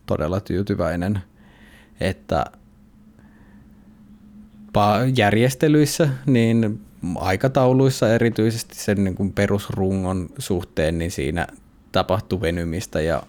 [0.06, 1.18] todella tyytyväinen,
[2.00, 2.44] että
[5.16, 6.80] järjestelyissä, niin
[7.16, 11.46] aikatauluissa erityisesti sen niin kuin perusrungon suhteen, niin siinä
[11.92, 13.22] tapahtui venymistä ja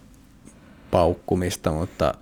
[0.91, 2.13] paukkumista, mutta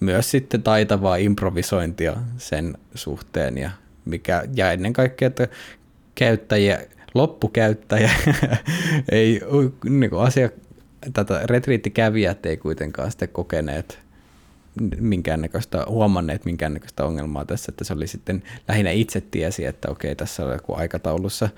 [0.00, 3.70] myös sitten taitavaa improvisointia sen suhteen ja,
[4.04, 5.48] mikä, ja ennen kaikkea, että
[6.14, 6.80] käyttäjiä,
[7.14, 8.10] loppukäyttäjä
[9.12, 9.40] ei
[9.84, 10.50] niin kuin asia,
[11.12, 13.98] tätä retriittikävijät ei kuitenkaan sitten kokeneet
[15.00, 20.46] minkäännäköistä, huomanneet minkäännäköistä ongelmaa tässä, että se oli sitten lähinnä itse tiesi, että okei, tässä
[20.46, 21.48] on joku aikataulussa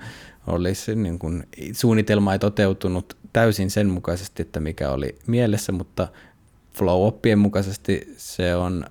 [0.47, 6.07] olisi niin kuin, suunnitelma ei toteutunut täysin sen mukaisesti, että mikä oli mielessä, mutta
[6.73, 8.85] flow-oppien mukaisesti se on,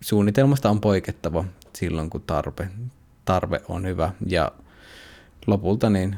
[0.00, 1.44] suunnitelmasta on poikettava
[1.76, 2.68] silloin, kun tarpe,
[3.24, 4.12] tarve on hyvä.
[4.26, 4.52] Ja
[5.46, 6.16] lopulta niin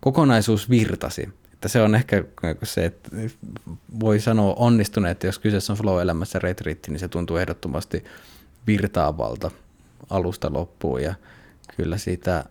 [0.00, 1.28] kokonaisuus virtasi
[1.66, 2.24] että se on ehkä
[2.62, 3.10] se, että
[4.00, 8.04] voi sanoa onnistuneet, että jos kyseessä on flow-elämässä retriitti, niin se tuntuu ehdottomasti
[8.66, 9.50] virtaavalta
[10.10, 11.14] alusta loppuun ja
[11.76, 12.44] kyllä siitä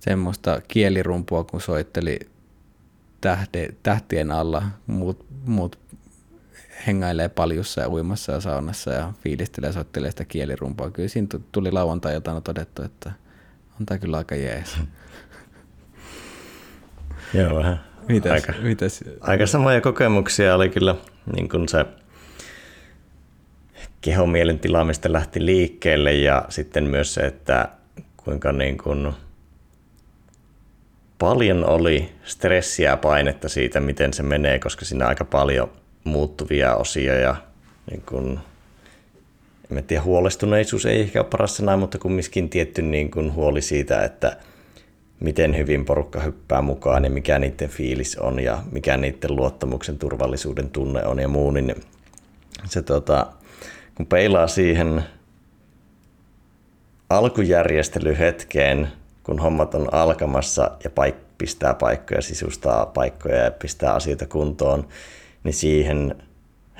[0.00, 2.20] semmoista kielirumpua, kun soitteli
[3.20, 5.78] tähde, tähtien alla, muut, muut
[6.86, 10.90] hengailee paljussa ja uimassa ja saunassa ja fiilistelee ja soittelee sitä kielirumpua.
[10.90, 13.12] Kyllä siinä tuli lauantai-iltana todettu, että
[13.80, 14.76] on tämä kyllä aika jees.
[17.34, 17.80] Joo, vähän.
[18.08, 19.04] Mitäs, aika, mitäs?
[19.20, 20.94] aika samoja kokemuksia oli kyllä
[21.36, 21.84] niin kuin se
[24.00, 27.68] kehomielen tilaamista lähti liikkeelle ja sitten myös se, että
[28.16, 29.12] kuinka niin kuin
[31.18, 35.70] paljon oli stressiä ja painetta siitä, miten se menee, koska siinä on aika paljon
[36.04, 37.36] muuttuvia osia ja
[37.90, 38.38] niin kuin,
[39.70, 44.04] en tiedä, huolestuneisuus ei ehkä ole paras sana, mutta kumminkin tietty niin kuin huoli siitä,
[44.04, 44.36] että–
[45.22, 50.70] miten hyvin porukka hyppää mukaan ja mikä niiden fiilis on ja mikä niiden luottamuksen turvallisuuden
[50.70, 51.74] tunne on ja muu, niin
[52.64, 53.26] se tota,
[53.94, 55.04] kun peilaa siihen
[57.10, 58.88] alkujärjestelyhetkeen,
[59.22, 64.88] kun hommat on alkamassa ja paik- pistää paikkoja, sisustaa paikkoja ja pistää asioita kuntoon,
[65.44, 66.22] niin siihen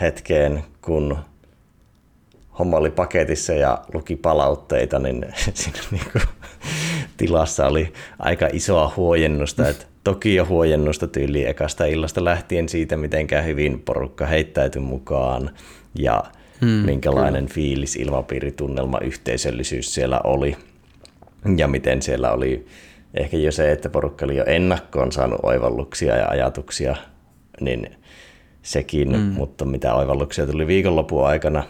[0.00, 1.18] hetkeen, kun
[2.58, 6.22] homma oli paketissa ja luki palautteita, niin siinä niin kuin
[7.16, 13.26] tilassa oli aika isoa huojennusta, että toki jo huojennusta tyyliin ekasta illasta lähtien siitä, miten
[13.44, 15.50] hyvin porukka heittäytyi mukaan
[15.98, 16.24] ja
[16.60, 17.54] hmm, minkälainen kyllä.
[17.54, 20.56] fiilis, ilmapiiri, tunnelma, yhteisöllisyys siellä oli
[21.56, 22.66] ja miten siellä oli
[23.14, 26.96] ehkä jo se, että porukka oli jo ennakkoon saanut oivalluksia ja ajatuksia,
[27.60, 27.96] niin
[28.62, 29.20] sekin, hmm.
[29.22, 31.62] mutta mitä oivalluksia tuli viikonlopun aikana,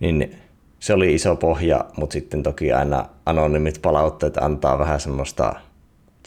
[0.00, 0.36] niin
[0.80, 5.54] se oli iso pohja, mutta sitten toki aina anonymit palautteet antaa vähän semmoista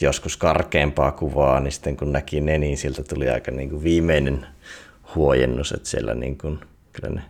[0.00, 4.46] joskus karkeampaa kuvaa, niin sitten kun näki ne, niin siltä tuli aika niin kuin viimeinen
[5.14, 6.60] huojennus, että siellä niin kuin,
[6.92, 7.22] kyllä ne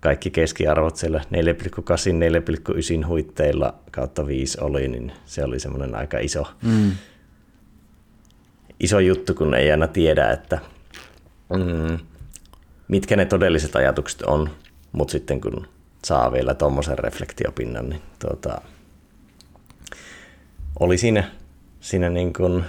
[0.00, 6.46] kaikki keskiarvot siellä 4,8, 4,9 huitteilla kautta 5 oli, niin se oli semmoinen aika iso,
[6.62, 6.92] mm.
[8.80, 10.58] iso juttu, kun ei aina tiedä, että
[11.48, 11.98] mm,
[12.88, 14.50] mitkä ne todelliset ajatukset on,
[14.92, 15.66] mutta sitten kun
[16.04, 18.60] saa vielä tuommoisen reflektiopinnan, niin tuota,
[20.80, 21.24] oli siinä,
[21.80, 22.64] siinä niin kuin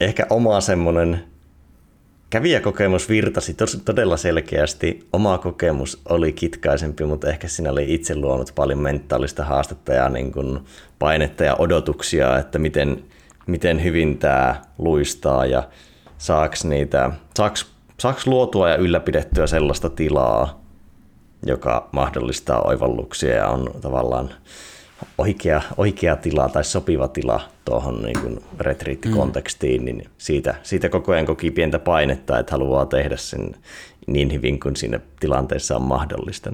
[0.00, 1.24] ehkä oma semmoinen
[2.30, 5.08] kävijäkokemus virtasi todella selkeästi.
[5.12, 10.32] Oma kokemus oli kitkaisempi, mutta ehkä siinä oli itse luonut paljon mentaalista haastetta ja niin
[10.32, 10.60] kuin
[10.98, 13.04] painetta ja odotuksia, että miten,
[13.46, 15.68] miten hyvin tämä luistaa ja
[16.18, 17.66] saaks, niitä, saaks,
[17.98, 20.63] saaks luotua ja ylläpidettyä sellaista tilaa,
[21.46, 24.30] joka mahdollistaa oivalluksia ja on tavallaan
[25.18, 29.84] oikea, oikea tila tai sopiva tila tuohon niin kuin retriittikontekstiin, mm.
[29.84, 33.56] niin siitä, siitä koko ajan koki pientä painetta, että haluaa tehdä sen
[34.06, 36.52] niin hyvin kuin siinä tilanteessa on mahdollista.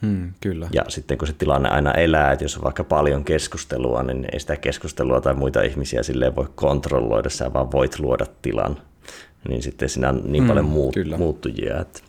[0.00, 0.68] Mm, kyllä.
[0.72, 4.40] Ja sitten kun se tilanne aina elää, että jos on vaikka paljon keskustelua, niin ei
[4.40, 8.76] sitä keskustelua tai muita ihmisiä silleen voi kontrolloida, sä vaan voit luoda tilan.
[9.48, 12.00] Niin sitten siinä on niin mm, paljon muut, muuttujia, että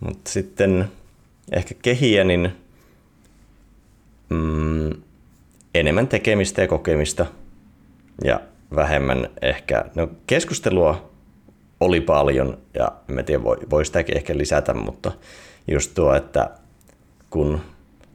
[0.00, 0.90] Mutta sitten
[1.52, 2.52] ehkä kehiä, niin
[4.28, 4.90] mm,
[5.74, 7.26] enemmän tekemistä ja kokemista
[8.24, 8.40] ja
[8.74, 11.10] vähemmän ehkä, no keskustelua
[11.80, 15.12] oli paljon ja en tiedä, voi, voi sitäkin ehkä lisätä, mutta
[15.68, 16.50] just tuo, että
[17.30, 17.60] kun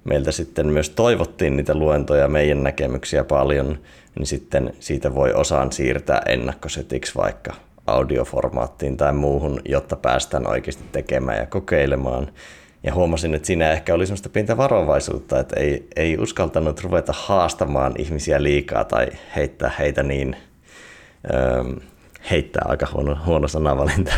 [0.04, 3.80] meiltä sitten myös toivottiin niitä luentoja, meidän näkemyksiä paljon,
[4.16, 7.54] niin sitten siitä voi osaan siirtää ennakkosetiksi vaikka
[7.90, 12.28] audioformaattiin tai muuhun, jotta päästään oikeasti tekemään ja kokeilemaan.
[12.84, 17.94] Ja huomasin, että siinä ehkä oli sellaista pientä varovaisuutta, että ei, ei uskaltanut ruveta haastamaan
[17.98, 20.36] ihmisiä liikaa tai heittää heitä niin,
[21.34, 21.64] öö,
[22.32, 24.12] heittää aika huono, huono sanavalinta,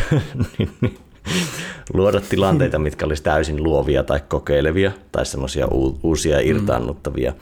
[1.94, 5.66] luoda tilanteita, mitkä olisi täysin luovia tai kokeilevia tai semmoisia
[6.02, 6.46] uusia mm.
[6.46, 7.32] irtaannuttavia,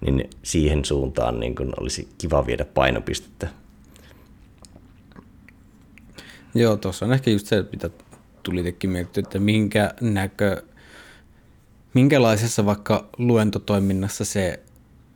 [0.00, 3.48] niin siihen suuntaan niin kuin olisi kiva viedä painopistettä.
[6.54, 7.90] Joo, tuossa on ehkä just se, mitä
[8.42, 10.62] tuli tekin miettiä, että minkä näkö,
[11.94, 14.60] minkälaisessa vaikka luentotoiminnassa se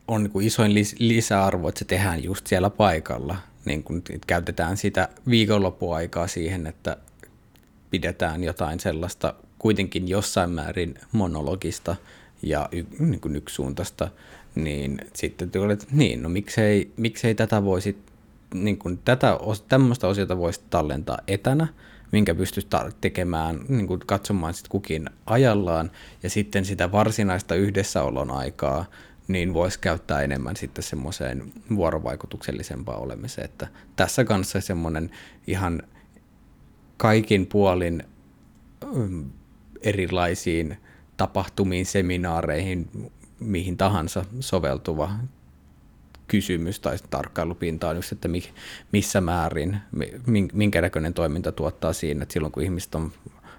[0.09, 3.37] on niin kuin isoin lisäarvo, että se tehdään just siellä paikalla.
[3.65, 6.97] Niin kun käytetään sitä viikonloppuaikaa siihen, että
[7.91, 11.97] pidetään jotain sellaista kuitenkin jossain määrin monologista
[12.43, 14.09] ja y, niin kuin yksisuuntaista,
[14.55, 17.97] niin sitten tulee, että niin, no miksei, miksei tätä voisi,
[18.55, 19.39] niin kuin tätä,
[19.69, 21.67] tämmöistä osiota voisi tallentaa etänä,
[22.13, 22.69] minkä pystyisi
[23.01, 25.91] tekemään, niin kuin katsomaan sitten kukin ajallaan,
[26.23, 28.85] ja sitten sitä varsinaista yhdessäolon aikaa,
[29.29, 33.45] niin voisi käyttää enemmän sitten semmoiseen vuorovaikutuksellisempaan olemiseen.
[33.45, 35.11] Että tässä kanssa semmoinen
[35.47, 35.83] ihan
[36.97, 38.03] kaikin puolin
[38.95, 39.31] mm,
[39.83, 40.77] erilaisiin
[41.17, 43.11] tapahtumiin, seminaareihin,
[43.41, 45.11] mihin tahansa soveltuva
[46.33, 48.29] kysymys tai tarkkailupinta on just, että
[48.93, 49.79] missä määrin,
[50.53, 53.13] minkä näköinen toiminta tuottaa siinä, että silloin kun ihmiset on,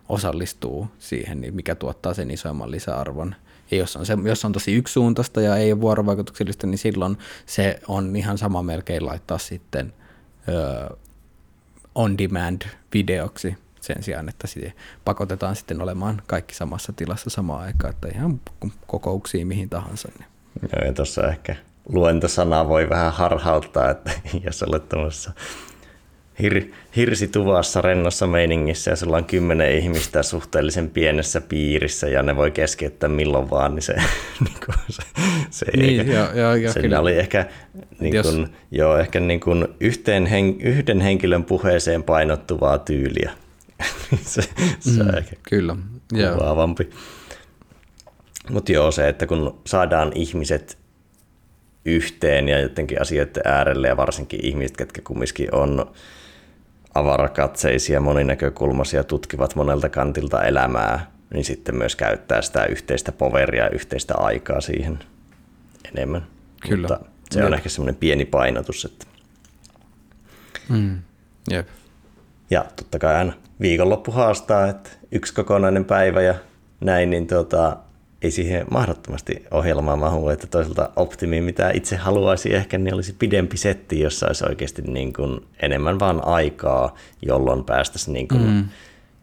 [0.09, 3.35] osallistuu siihen, niin mikä tuottaa sen isoimman lisäarvon.
[3.71, 7.79] Ja jos on, se, jos on tosi yksisuuntaista ja ei ole vuorovaikutuksellista, niin silloin se
[7.87, 9.93] on ihan sama melkein laittaa sitten
[10.49, 10.97] ö,
[11.95, 14.73] on-demand-videoksi sen sijaan, että sitten
[15.05, 18.41] pakotetaan sitten olemaan kaikki samassa tilassa samaan aikaan, että ihan
[18.87, 20.09] kokouksiin mihin tahansa.
[20.19, 20.27] Niin.
[20.61, 21.55] Joo, ja tuossa ehkä
[21.89, 24.11] luentosana voi vähän harhauttaa, että
[24.45, 25.31] jos olet tuossa
[26.41, 26.63] hir,
[26.95, 33.09] hirsituvassa rennossa meiningissä ja sulla on kymmenen ihmistä suhteellisen pienessä piirissä ja ne voi keskeyttää
[33.09, 33.93] milloin vaan, niin se,
[34.45, 35.03] niin kuin se,
[35.49, 36.99] se niin, eikä, joo, joo, joo, kyllä.
[36.99, 37.45] oli ehkä,
[37.99, 43.31] niin kuin, joo, ehkä niin kuin yhteen hen, yhden henkilön puheeseen painottuvaa tyyliä.
[44.21, 44.41] se,
[44.79, 45.75] se mm, on ehkä kyllä.
[46.09, 46.89] kuvaavampi.
[48.49, 50.77] Mutta joo, se, että kun saadaan ihmiset
[51.85, 55.91] yhteen ja jotenkin asioiden äärelle ja varsinkin ihmiset, ketkä kumminkin on
[56.93, 64.61] avarakatseisia, moninäkökulmaisia, tutkivat monelta kantilta elämää, niin sitten myös käyttää sitä yhteistä poveria, yhteistä aikaa
[64.61, 64.99] siihen
[65.95, 66.27] enemmän.
[66.67, 66.87] Kyllä.
[66.87, 67.47] Mutta se Jep.
[67.47, 68.85] on ehkä semmoinen pieni painotus.
[68.85, 69.05] Että...
[70.69, 70.99] Mm.
[71.51, 71.67] Jep.
[72.49, 76.35] Ja totta kai aina viikonloppu haastaa, että yksi kokonainen päivä ja
[76.81, 77.77] näin, niin tuota,
[78.23, 83.57] ei siihen mahdottomasti ohjelmaan mahu, että toisaalta optimi, mitä itse haluaisi ehkä, niin olisi pidempi
[83.57, 88.63] setti, jossa olisi oikeasti niin kuin enemmän vaan aikaa, jolloin päästäisiin niin kuin mm.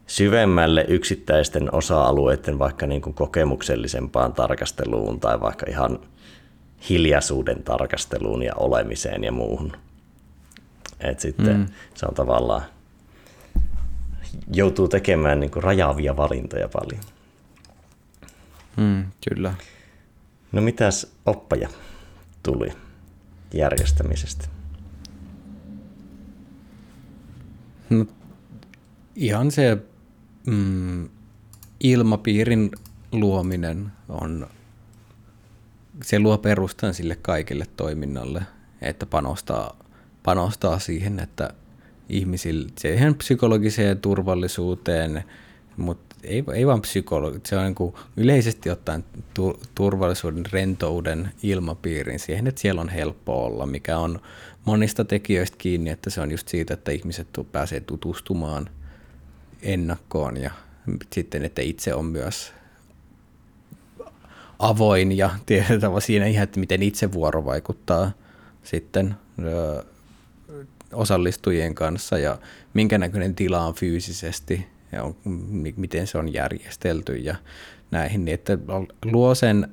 [0.07, 5.99] syvemmälle yksittäisten osa-alueiden vaikka niin kuin kokemuksellisempaan tarkasteluun tai vaikka ihan
[6.89, 9.73] hiljaisuuden tarkasteluun ja olemiseen ja muuhun.
[11.01, 11.67] Et sitten mm.
[11.95, 12.63] se on tavallaan,
[14.53, 17.20] joutuu tekemään niin kuin rajaavia valintoja paljon.
[18.81, 19.55] Mm, kyllä.
[20.53, 21.69] No mitäs oppaja
[22.43, 22.73] tuli
[23.55, 24.49] järjestämisestä?
[27.91, 28.07] No,
[29.17, 29.79] ihan se
[30.47, 31.09] mm,
[31.81, 32.71] ilmapiirin
[33.13, 34.47] luominen on,
[36.03, 38.43] se luo perustan sille kaikille toiminnalle,
[38.81, 39.77] että panostaa,
[40.23, 41.55] panostaa siihen, että
[42.09, 45.25] ihmisille, siihen psykologiseen turvallisuuteen,
[45.77, 49.05] mutta ei, ei vaan psykologi, se on niin kuin yleisesti ottaen
[49.35, 54.21] tu, turvallisuuden, rentouden ilmapiirin siihen, että siellä on helppo olla, mikä on
[54.65, 58.71] monista tekijöistä kiinni, että se on just siitä, että ihmiset pääsee tutustumaan
[59.63, 60.51] ennakkoon ja
[61.13, 62.53] sitten, että itse on myös
[64.59, 68.11] avoin ja tiedetään siinä ihan, että miten itse vuorovaikuttaa
[68.63, 69.15] sitten
[69.45, 69.85] ö,
[70.93, 72.39] osallistujien kanssa ja
[72.75, 75.17] minkä näköinen tila on fyysisesti ja on,
[75.77, 77.37] miten se on järjestelty ja
[77.91, 78.59] näihin, niin että
[79.05, 79.69] luo sen,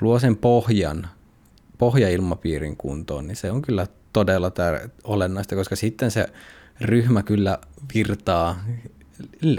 [0.00, 1.08] luo sen pohjan,
[1.78, 6.26] pohjailmapiirin kuntoon, niin se on kyllä todella tär- olennaista, koska sitten se
[6.80, 7.58] ryhmä kyllä
[7.94, 8.64] virtaa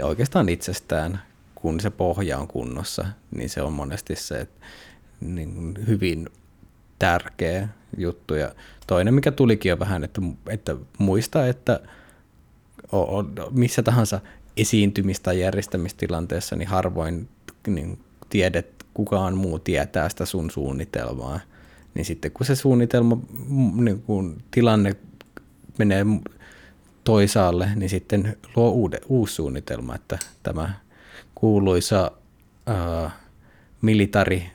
[0.02, 1.22] oikeastaan itsestään,
[1.54, 4.66] kun se pohja on kunnossa, niin se on monesti se että
[5.20, 6.28] niin hyvin
[6.98, 8.34] tärkeä juttu.
[8.34, 8.54] Ja
[8.86, 11.80] toinen, mikä tulikin jo vähän, että, että muista, että
[13.50, 14.20] missä tahansa
[14.58, 17.28] esiintymis- tai järjestämistilanteessa niin harvoin
[17.66, 17.98] niin
[18.28, 21.40] tiedet kukaan muu tietää sitä sun suunnitelmaa.
[21.94, 23.18] Niin sitten kun se suunnitelma,
[23.74, 24.96] niin kun tilanne
[25.78, 26.06] menee
[27.04, 30.74] toisaalle, niin sitten luo uude, uusi suunnitelma, että tämä
[31.34, 32.10] kuuluisa
[32.68, 33.10] uh,
[33.82, 34.50] militari,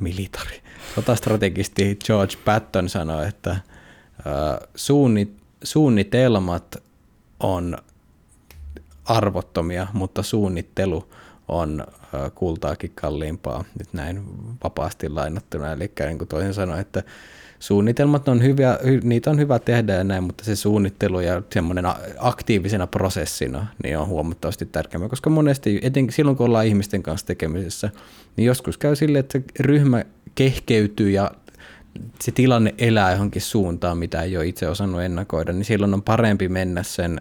[0.00, 0.62] militari,
[0.94, 6.76] sotastrategisti George Patton sanoi, että uh, suunnit, suunnitelmat
[7.40, 7.78] on
[9.08, 11.08] arvottomia, mutta suunnittelu
[11.48, 11.86] on
[12.34, 14.22] kultaakin kalliimpaa, nyt näin
[14.64, 15.72] vapaasti lainattuna.
[15.72, 17.02] Eli niin kuin toisin sanoen, että
[17.58, 21.84] suunnitelmat on hyviä, niitä on hyvä tehdä ja näin, mutta se suunnittelu ja semmoinen
[22.18, 27.90] aktiivisena prosessina niin on huomattavasti tärkeämpää, koska monesti, etenkin silloin kun ollaan ihmisten kanssa tekemisessä,
[28.36, 30.04] niin joskus käy sille, että ryhmä
[30.34, 31.30] kehkeytyy ja
[32.20, 36.48] se tilanne elää johonkin suuntaan, mitä ei ole itse osannut ennakoida, niin silloin on parempi
[36.48, 37.20] mennä sen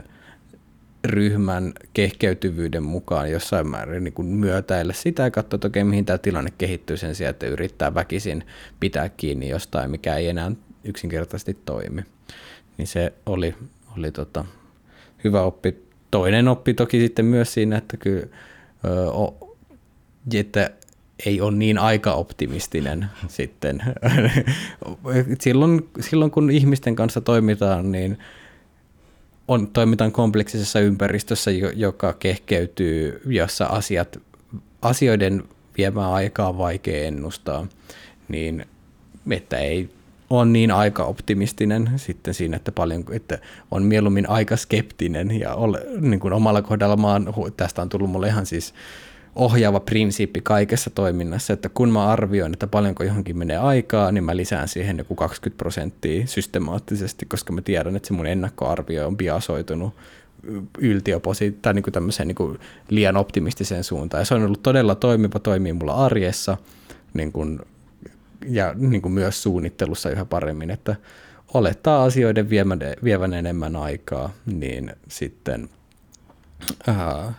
[1.09, 6.17] ryhmän kehkeytyvyyden mukaan jossain määrin niin kuin myötäillä sitä ja katsoa, että okei, mihin tämä
[6.17, 8.43] tilanne kehittyy sen sijaan, että yrittää väkisin
[8.79, 10.51] pitää kiinni jostain, mikä ei enää
[10.83, 12.01] yksinkertaisesti toimi.
[12.77, 13.55] Niin se oli,
[13.97, 14.45] oli tota,
[15.23, 15.85] hyvä oppi.
[16.11, 18.27] Toinen oppi toki sitten myös siinä, että kyllä,
[18.85, 19.47] ö,
[20.33, 20.69] että
[21.25, 23.83] ei ole niin aika optimistinen sitten.
[25.41, 28.17] silloin, silloin kun ihmisten kanssa toimitaan, niin
[29.47, 34.19] on, toimitaan kompleksisessa ympäristössä, joka kehkeytyy, jossa asiat,
[34.81, 35.43] asioiden
[35.77, 37.67] viemään aikaa on vaikea ennustaa,
[38.27, 38.65] niin
[39.31, 39.89] että ei
[40.29, 43.39] on niin aika optimistinen sitten siinä, että, paljon, että
[43.71, 48.09] on mieluummin aika skeptinen ja ole, niin kuin omalla kohdalla mä oon, tästä on tullut
[48.09, 48.73] mulle ihan siis
[49.35, 54.35] ohjaava prinsiippi kaikessa toiminnassa, että kun mä arvioin, että paljonko johonkin menee aikaa, niin mä
[54.35, 59.93] lisään siihen joku 20 prosenttia systemaattisesti, koska mä tiedän, että se mun ennakkoarvio on biasoitunut
[60.77, 62.59] yltioposi tai niin kuin tämmöiseen niin kuin
[62.89, 64.21] liian optimistiseen suuntaan.
[64.21, 66.57] Ja se on ollut todella toimiva, toimii mulla arjessa
[67.13, 67.59] niin kuin,
[68.47, 70.95] ja niin kuin myös suunnittelussa yhä paremmin, että
[71.53, 75.69] olettaa asioiden vievän, vievän enemmän aikaa, niin sitten
[76.87, 77.33] ää,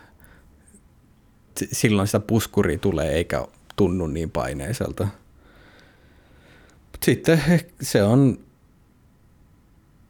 [1.72, 3.46] silloin sitä puskuria tulee eikä
[3.76, 5.08] tunnu niin paineiselta.
[7.04, 7.42] Sitten
[7.82, 8.38] se on,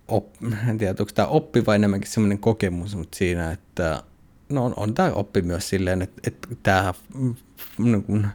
[0.08, 0.26] op,
[0.68, 4.02] en tiedä onko tämä oppi vai enemmänkin semmoinen kokemus, mutta siinä, että
[4.48, 6.94] no on, on tämä oppi myös silleen, että, että tämä
[7.78, 8.26] niin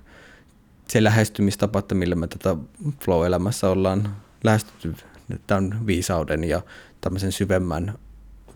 [0.90, 2.56] se lähestymistapa, että millä me tätä
[3.04, 4.96] flow-elämässä ollaan lähestytty
[5.48, 6.62] tämän viisauden ja
[7.02, 7.94] tämmöisen syvemmän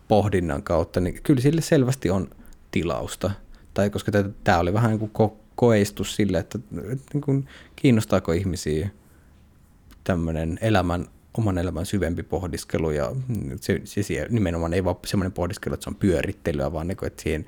[0.07, 2.29] pohdinnan kautta, niin kyllä sille selvästi on
[2.71, 3.31] tilausta–
[3.75, 4.11] tai koska
[4.43, 6.59] tämä oli vähän niin kuin ko- koeistus sille, että,
[6.91, 8.89] että niin kuin, kiinnostaako ihmisiä
[10.03, 11.07] tämmöinen elämän,
[11.37, 13.11] oman elämän syvempi pohdiskelu ja
[13.61, 17.07] se, se, se nimenomaan ei vaan semmoinen pohdiskelu, että se on pyörittelyä, vaan niin kuin,
[17.07, 17.45] että, siihen,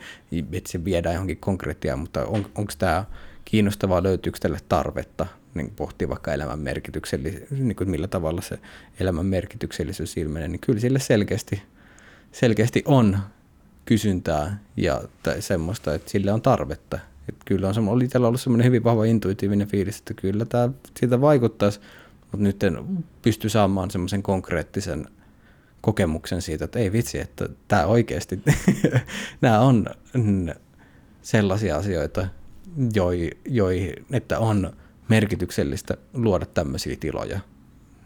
[0.51, 3.05] että se viedään johonkin konkreettiaan, mutta on, onko tämä
[3.45, 8.59] kiinnostavaa, löytyykö tälle tarvetta niin pohtia vaikka elämän merkityksellisyys, niin kuin millä tavalla se
[8.99, 11.61] elämän merkityksellisyys ilmenee, niin kyllä sille selkeästi,
[12.31, 13.17] selkeästi on
[13.87, 16.99] kysyntää ja tai semmoista, että sille on tarvetta.
[17.29, 20.69] Että kyllä on, oli itsellä ollut semmoinen hyvin vahva intuitiivinen fiilis, että kyllä tämä
[20.99, 21.79] siitä vaikuttaisi,
[22.21, 25.05] mutta nyt en pysty saamaan semmoisen konkreettisen
[25.81, 28.41] kokemuksen siitä, että ei vitsi, että tämä oikeasti,
[29.41, 29.85] nämä on
[31.21, 32.27] sellaisia asioita,
[32.93, 34.73] joi, joi, että on
[35.09, 37.39] merkityksellistä luoda tämmöisiä tiloja.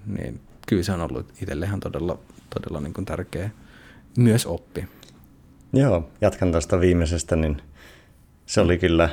[0.05, 2.19] Niin kyllä se on ollut itselle ihan todella,
[2.49, 3.49] todella niin kuin tärkeä
[4.17, 4.87] myös oppi.
[5.73, 7.61] Joo, jatkan tuosta viimeisestä, niin
[8.45, 9.09] se oli kyllä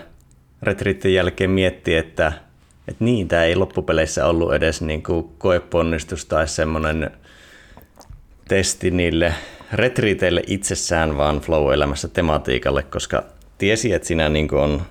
[0.63, 2.33] retriittin jälkeen mietti, että,
[2.89, 7.11] että niin, tämä ei loppupeleissä ollut edes niin kuin koeponnistus tai semmoinen
[8.49, 9.35] testi niille
[9.73, 13.25] retriiteille itsessään, vaan flow-elämässä tematiikalle, koska
[13.59, 14.83] tiesi, että siinä niin kuin on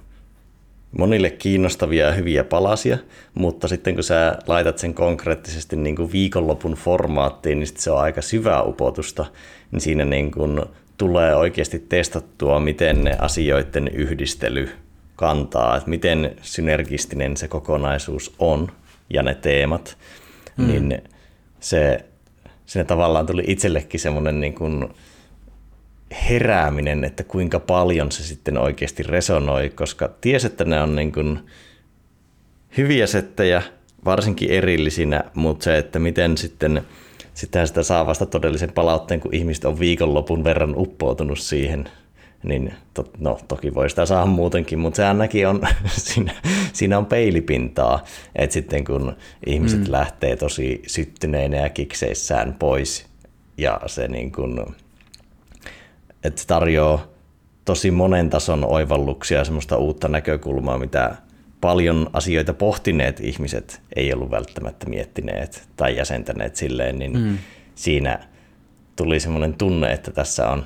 [0.97, 2.97] monille kiinnostavia ja hyviä palasia,
[3.33, 8.21] mutta sitten kun sä laitat sen konkreettisesti niin kuin viikonlopun formaattiin, niin se on aika
[8.21, 9.25] syvää upotusta,
[9.71, 10.61] niin siinä niin kuin
[10.97, 14.69] tulee oikeasti testattua, miten ne asioiden yhdistely
[15.15, 18.71] kantaa, että miten synergistinen se kokonaisuus on
[19.09, 19.97] ja ne teemat,
[20.57, 20.67] mm.
[20.67, 21.03] niin
[21.59, 22.05] se,
[22.65, 24.89] se tavallaan tuli itsellekin semmoinen niin kuin
[26.29, 31.39] herääminen, että kuinka paljon se sitten oikeasti resonoi, koska ties, että ne on niin kuin
[32.77, 33.61] hyviä settejä,
[34.05, 36.81] varsinkin erillisinä, mutta se, että miten sitten
[37.37, 41.89] sitä sitä saa vasta todellisen palautteen, kun ihmiset on viikonlopun verran uppoutunut siihen,
[42.43, 45.61] niin to, no toki voi sitä saada muutenkin, mutta se ainakin on,
[45.97, 46.33] siinä,
[46.73, 48.03] siinä on peilipintaa,
[48.35, 49.15] että sitten kun
[49.45, 49.91] ihmiset mm.
[49.91, 53.05] lähtee tosi syttyneinä ja kikseissään pois
[53.57, 54.59] ja se niin kuin,
[56.23, 57.07] että se tarjoaa
[57.65, 61.15] tosi monen tason oivalluksia, semmoista uutta näkökulmaa, mitä
[61.61, 67.37] paljon asioita pohtineet ihmiset ei ollut välttämättä miettineet tai jäsentäneet silleen, niin mm.
[67.75, 68.27] siinä
[68.95, 70.65] tuli semmoinen tunne, että tässä on,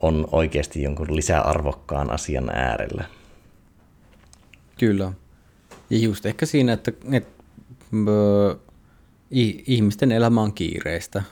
[0.00, 3.04] on oikeasti jonkun lisäarvokkaan asian äärellä.
[4.78, 5.12] Kyllä.
[5.90, 7.42] Ja just ehkä siinä, että, että
[8.08, 8.56] ö,
[9.66, 11.22] ihmisten elämä on kiireistä,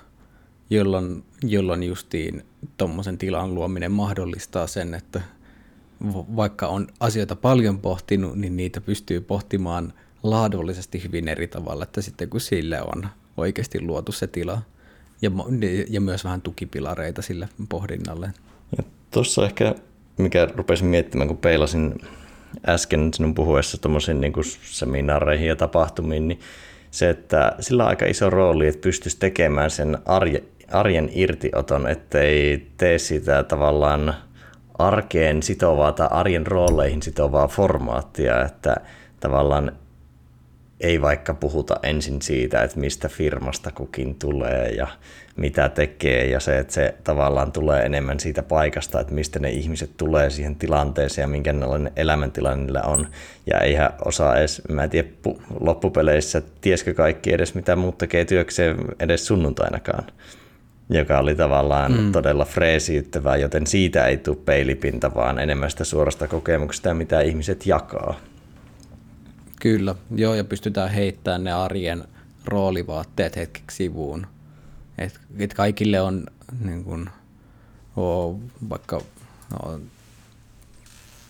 [0.71, 2.43] jolloin, jolloin justiin
[2.77, 5.21] tuommoisen tilan luominen mahdollistaa sen, että
[6.37, 9.93] vaikka on asioita paljon pohtinut, niin niitä pystyy pohtimaan
[10.23, 14.63] laadullisesti hyvin eri tavalla, että sitten kun sille on oikeasti luotu se tila
[15.23, 15.31] ja,
[15.89, 18.31] ja myös vähän tukipilareita sille pohdinnalle.
[19.11, 19.75] Tuossa ehkä,
[20.19, 21.95] mikä rupesin miettimään, kun peilasin
[22.69, 24.33] äsken sinun puhuessa tuommoisiin niin
[24.63, 26.41] seminaareihin ja tapahtumiin, niin
[26.91, 32.67] se, että sillä on aika iso rooli, että pystyisi tekemään sen arje, arjen irtioton, ettei
[32.77, 34.15] tee sitä tavallaan
[34.79, 38.77] arkeen sitovaa tai arjen rooleihin sitovaa formaattia, että
[39.21, 39.73] tavallaan
[40.83, 44.87] ei vaikka puhuta ensin siitä, että mistä firmasta kukin tulee ja
[45.37, 49.91] mitä tekee ja se, että se tavallaan tulee enemmän siitä paikasta, että mistä ne ihmiset
[49.97, 53.09] tulee siihen tilanteeseen ja minkälainen elämäntilanne on.
[53.47, 55.09] Ja eihän osaa edes, mä en tiedä
[55.61, 60.05] loppupeleissä, tieskö kaikki edes mitä muut tekee työkseen edes sunnuntainakaan
[60.95, 62.13] joka oli tavallaan mm.
[62.13, 68.21] todella freesiyttävää, joten siitä ei tule peilipinta, vaan enemmän sitä suorasta kokemuksesta, mitä ihmiset jakaa.
[69.61, 72.05] Kyllä, joo, ja pystytään heittämään ne arjen
[72.45, 74.27] roolivaatteet hetkeksi sivuun.
[74.99, 76.27] Et, et kaikille on
[76.65, 77.11] niin kun,
[77.97, 79.01] oh, vaikka
[79.51, 79.81] no,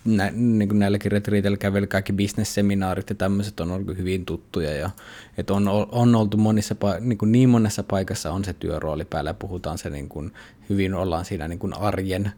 [0.05, 4.73] nä, niin kuin näilläkin retriiteillä kävely kaikki bisnesseminaarit ja tämmöiset on ollut hyvin tuttuja.
[4.73, 4.91] Ja,
[5.39, 9.35] et on, on oltu monissa, niin, kuin niin monessa paikassa on se työrooli päällä ja
[9.35, 10.33] puhutaan se niin kuin,
[10.69, 12.33] hyvin ollaan siinä niin kuin arjen,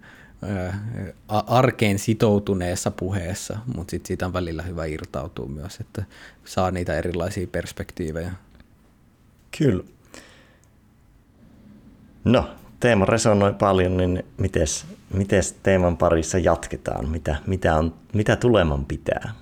[1.29, 6.05] arkeen sitoutuneessa puheessa, mutta sitten siitä on välillä hyvä irtautua myös, että
[6.45, 8.33] saa niitä erilaisia perspektiivejä.
[9.59, 9.85] Kyllä.
[12.25, 12.51] No,
[12.81, 17.09] teema resonoi paljon, niin mites, mites teeman parissa jatketaan?
[17.09, 19.33] Mitä, mitä, on, mitä tuleman pitää?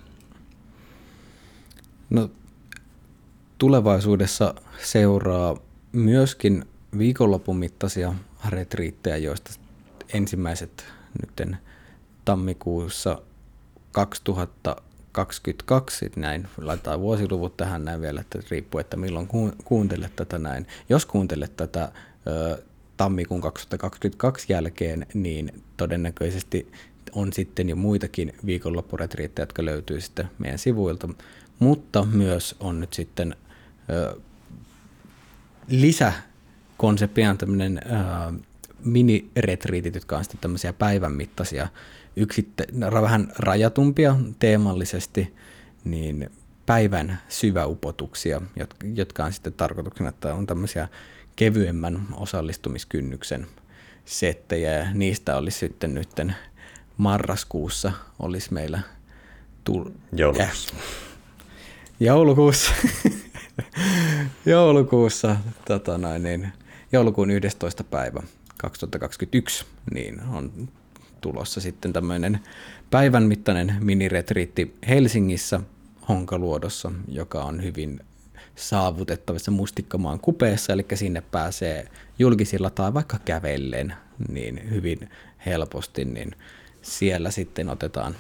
[2.10, 2.30] No,
[3.58, 5.56] tulevaisuudessa seuraa
[5.92, 6.64] myöskin
[6.98, 8.14] viikonlopun mittaisia
[8.48, 9.50] retriittejä, joista
[10.14, 10.84] ensimmäiset
[11.20, 11.30] nyt
[12.24, 13.22] tammikuussa
[13.92, 19.28] 2022, näin laitetaan vuosiluvut tähän näin vielä, että riippuu, että milloin
[19.64, 20.66] kuuntelet tätä näin.
[20.88, 21.92] Jos kuuntelet tätä
[23.02, 26.72] tammikuun 2022 jälkeen, niin todennäköisesti
[27.12, 31.08] on sitten jo muitakin viikonloppuretriittejä, jotka löytyy sitten meidän sivuilta,
[31.58, 33.36] mutta myös on nyt sitten
[33.90, 34.20] ö,
[35.68, 38.40] lisäkonseptia tämmöinen ö,
[38.84, 41.68] miniretriitit, jotka on sitten tämmöisiä päivän mittaisia,
[42.16, 45.34] yksitte, vähän rajatumpia teemallisesti,
[45.84, 46.30] niin
[46.66, 48.40] päivän syväupotuksia,
[48.94, 50.88] jotka on sitten tarkoituksena, että on tämmöisiä
[51.36, 53.46] kevyemmän osallistumiskynnyksen
[54.04, 56.08] settejä ja niistä olisi sitten nyt
[56.96, 58.80] marraskuussa olisi meillä
[59.64, 60.74] tul- joulukuussa.
[60.76, 60.82] Äh,
[62.00, 62.72] joulukuussa.
[64.46, 66.52] joulukuussa, tota noin, niin,
[66.92, 67.84] joulukuun 11.
[67.84, 68.22] päivä
[68.56, 69.64] 2021,
[69.94, 70.68] niin on
[71.20, 72.40] tulossa sitten tämmöinen
[72.90, 75.60] päivän mittainen miniretriitti Helsingissä
[76.08, 78.00] Honkaluodossa, joka on hyvin
[78.56, 81.88] saavutettavissa Mustikkamaan kupeessa, eli sinne pääsee
[82.18, 83.94] julkisilla tai vaikka kävellen
[84.28, 85.10] niin hyvin
[85.46, 86.36] helposti, niin
[86.82, 88.16] siellä sitten otetaan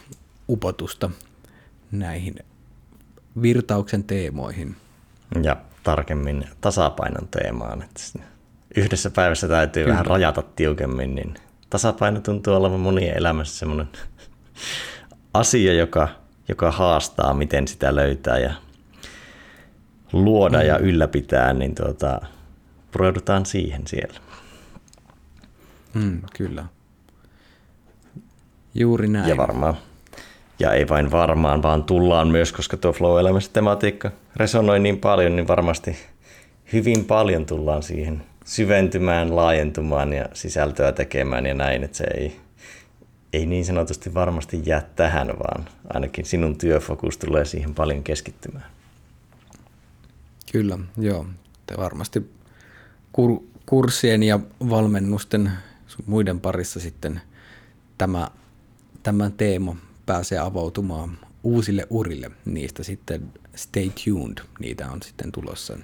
[0.48, 1.10] upotusta
[1.92, 2.34] näihin
[3.42, 4.76] virtauksen teemoihin.
[5.42, 7.82] Ja tarkemmin tasapainon teemaan.
[7.82, 8.26] Että
[8.76, 9.92] yhdessä päivässä täytyy Kyllä.
[9.92, 11.34] vähän rajata tiukemmin, niin
[11.70, 13.88] tasapaino tuntuu olevan monien elämässä semmoinen
[15.34, 16.08] asia, joka,
[16.48, 18.54] joka haastaa, miten sitä löytää ja
[20.12, 20.66] luoda mm.
[20.66, 22.20] ja ylläpitää, niin tuota,
[22.92, 24.20] pureudutaan siihen siellä.
[25.94, 26.64] Mm, kyllä.
[28.74, 29.28] Juuri näin.
[29.28, 29.74] Ja varmaan.
[30.58, 35.48] Ja ei vain varmaan, vaan tullaan myös, koska tuo flow-elämässä tematiikka resonoi niin paljon, niin
[35.48, 35.96] varmasti
[36.72, 42.36] hyvin paljon tullaan siihen syventymään, laajentumaan ja sisältöä tekemään ja näin, että se ei,
[43.32, 48.66] ei niin sanotusti varmasti jää tähän, vaan ainakin sinun työfokus tulee siihen paljon keskittymään.
[50.52, 51.26] Kyllä, joo.
[51.66, 52.30] Te varmasti
[53.12, 54.40] kur- kurssien ja
[54.70, 55.52] valmennusten
[56.06, 57.20] muiden parissa sitten
[57.98, 58.28] tämä,
[59.02, 59.76] tämä teema
[60.06, 62.30] pääsee avautumaan uusille urille.
[62.44, 63.22] Niistä sitten
[63.54, 65.78] stay tuned, niitä on sitten tulossa.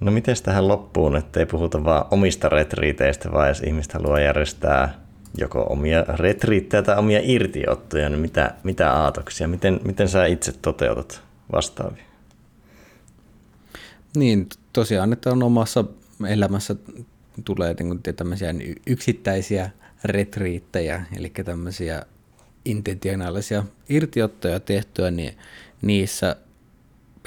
[0.00, 5.00] No miten tähän loppuun, ettei puhuta vaan omista retriiteistä, vaan jos ihmiset haluaa järjestää
[5.38, 11.22] joko omia retriittejä tai omia irtiottoja, niin mitä, mitä aatoksia, miten, miten sä itse toteutat
[11.52, 12.15] vastaavia?
[14.16, 15.84] Niin, tosiaan, että on omassa
[16.28, 16.76] elämässä
[17.44, 18.54] tulee niin tämmöisiä
[18.86, 19.70] yksittäisiä
[20.04, 22.02] retriittejä, eli tämmöisiä
[22.64, 25.38] intentionaalisia irtiottoja tehtyä, niin
[25.82, 26.36] niissä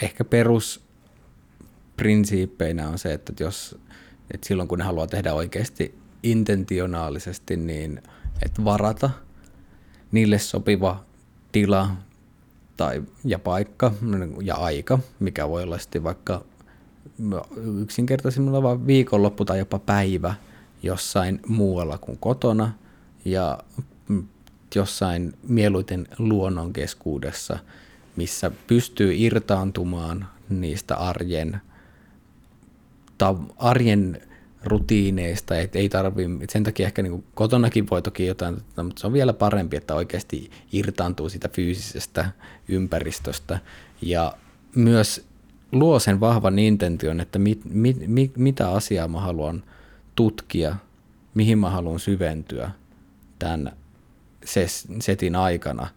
[0.01, 3.79] ehkä perusprinsiippeinä on se, että jos
[4.33, 8.01] että silloin kun ne haluaa tehdä oikeasti intentionaalisesti, niin
[8.45, 9.09] että varata
[10.11, 11.03] niille sopiva
[11.51, 11.89] tila
[12.77, 13.91] tai, ja paikka
[14.43, 16.45] ja aika, mikä voi olla sitten vaikka
[17.81, 20.33] yksinkertaisimmilla vaan viikonloppu tai jopa päivä
[20.83, 22.71] jossain muualla kuin kotona
[23.25, 23.59] ja
[24.75, 27.59] jossain mieluiten luonnon keskuudessa,
[28.15, 31.61] missä pystyy irtaantumaan niistä arjen,
[33.17, 34.21] ta, arjen
[34.63, 39.07] rutiineista, että ei tarvi, et sen takia ehkä niin kotonakin voi toki jotain, mutta se
[39.07, 42.31] on vielä parempi, että oikeasti irtaantuu siitä fyysisestä
[42.67, 43.59] ympäristöstä.
[44.01, 44.33] Ja
[44.75, 45.28] myös
[45.71, 49.63] luo sen vahvan intention, että mit, mit, mit, mitä asiaa mä haluan
[50.15, 50.75] tutkia,
[51.33, 52.71] mihin mä haluan syventyä
[53.39, 53.71] tämän
[54.99, 55.87] setin aikana,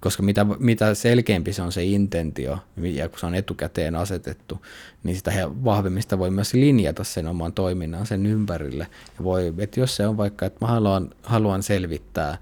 [0.00, 4.66] koska mitä, mitä selkeämpi se on se intentio, ja kun se on etukäteen asetettu,
[5.04, 5.32] niin sitä
[5.64, 8.86] vahvemmista voi myös linjata sen oman toiminnan sen ympärille.
[9.18, 12.38] Ja voi, että jos se on vaikka, että mä haluan, haluan selvittää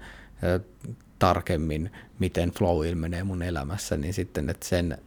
[1.19, 4.97] tarkemmin, miten flow ilmenee mun elämässä, niin sitten, että sen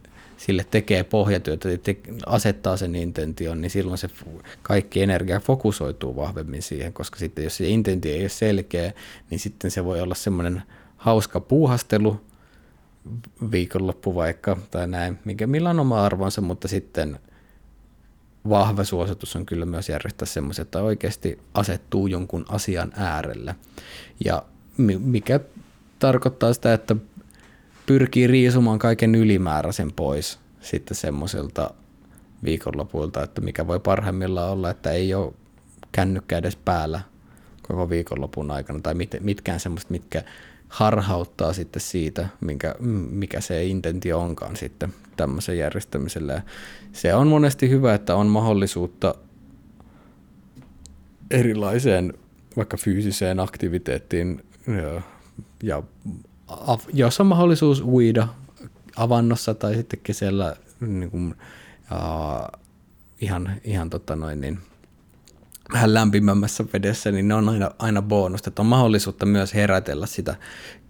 [0.45, 4.09] sille tekee pohjatyötä ja te, asettaa sen intention, niin silloin se
[4.61, 8.93] kaikki energia fokusoituu vahvemmin siihen, koska sitten jos se intentio ei ole selkeä,
[9.29, 10.63] niin sitten se voi olla semmoinen
[10.97, 12.21] hauska puuhastelu,
[13.51, 17.19] viikonloppu vaikka tai näin, mikä, millä on oma arvonsa, mutta sitten
[18.49, 23.55] vahva suositus on kyllä myös järjestää semmoiset, että oikeasti asettuu jonkun asian äärelle.
[24.25, 24.43] Ja
[24.99, 25.39] mikä
[25.99, 26.95] tarkoittaa sitä, että
[27.85, 31.73] pyrkii riisumaan kaiken ylimääräisen pois sitten semmoiselta
[32.43, 35.33] viikonlopuilta, että mikä voi parhaimmillaan olla, että ei ole
[35.91, 37.01] kännykkä edes päällä
[37.61, 40.23] koko viikonlopun aikana tai mit, mitkään semmoista, mitkä
[40.67, 42.75] harhauttaa sitten siitä, minkä,
[43.09, 46.33] mikä se intentio onkaan sitten tämmöisen järjestämisellä.
[46.33, 46.41] Ja
[46.91, 49.15] se on monesti hyvä, että on mahdollisuutta
[51.31, 52.13] erilaiseen
[52.57, 55.01] vaikka fyysiseen aktiviteettiin ja,
[55.63, 55.83] ja
[56.93, 58.27] jos on mahdollisuus uida
[58.95, 61.35] avannossa tai sitten kesällä niin kuin,
[61.91, 62.59] uh,
[63.21, 64.59] ihan, ihan tota noin, niin,
[65.73, 70.35] vähän lämpimämmässä vedessä, niin ne on aina, aina bonusta, että on mahdollisuutta myös herätellä sitä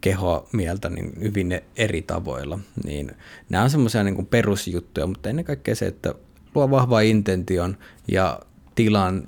[0.01, 2.59] kehoa mieltä niin hyvin eri tavoilla.
[2.83, 3.11] Niin
[3.49, 6.15] nämä on semmoisia niin perusjuttuja, mutta ennen kaikkea se, että
[6.55, 8.39] luo vahva intention ja
[8.75, 9.27] tilan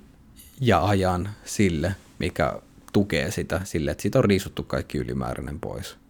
[0.62, 2.54] ja ajan sille, mikä
[2.94, 6.03] tukee sitä sille, että siitä on riisuttu kaikki ylimääräinen pois.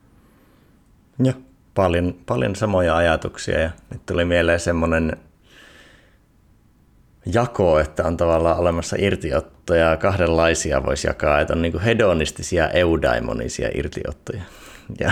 [1.20, 1.34] Joo,
[1.74, 5.18] paljon, paljon samoja ajatuksia ja nyt tuli mieleen semmoinen
[7.26, 14.42] jako, että on tavallaan olemassa irtiottoja, kahdenlaisia voisi jakaa, että on niin hedonistisia eudaimonisia irtiottoja.
[15.00, 15.12] Ja,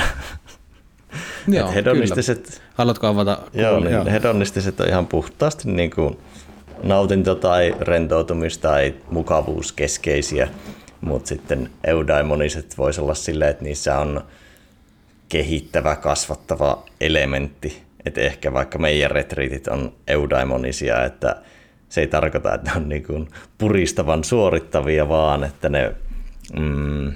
[1.48, 2.62] joo, hedonistiset, kyllä.
[2.74, 3.38] Haluatko avata?
[3.54, 4.06] Joo, niin joo.
[4.06, 6.18] hedonistiset on ihan puhtaasti niin kuin
[6.84, 10.48] nautinto- tai rentoutumis- tai mukavuuskeskeisiä,
[11.02, 14.22] mutta sitten eudaimoniset voisi olla silleen, että niissä on–
[15.32, 17.84] kehittävä, kasvattava elementti.
[18.06, 21.36] Että ehkä vaikka meidän retriitit on eudaimonisia, että
[21.90, 23.28] se ei tarkoita, että ne on niin kuin
[23.58, 25.96] puristavan suorittavia, vaan että ne
[26.60, 27.14] mm,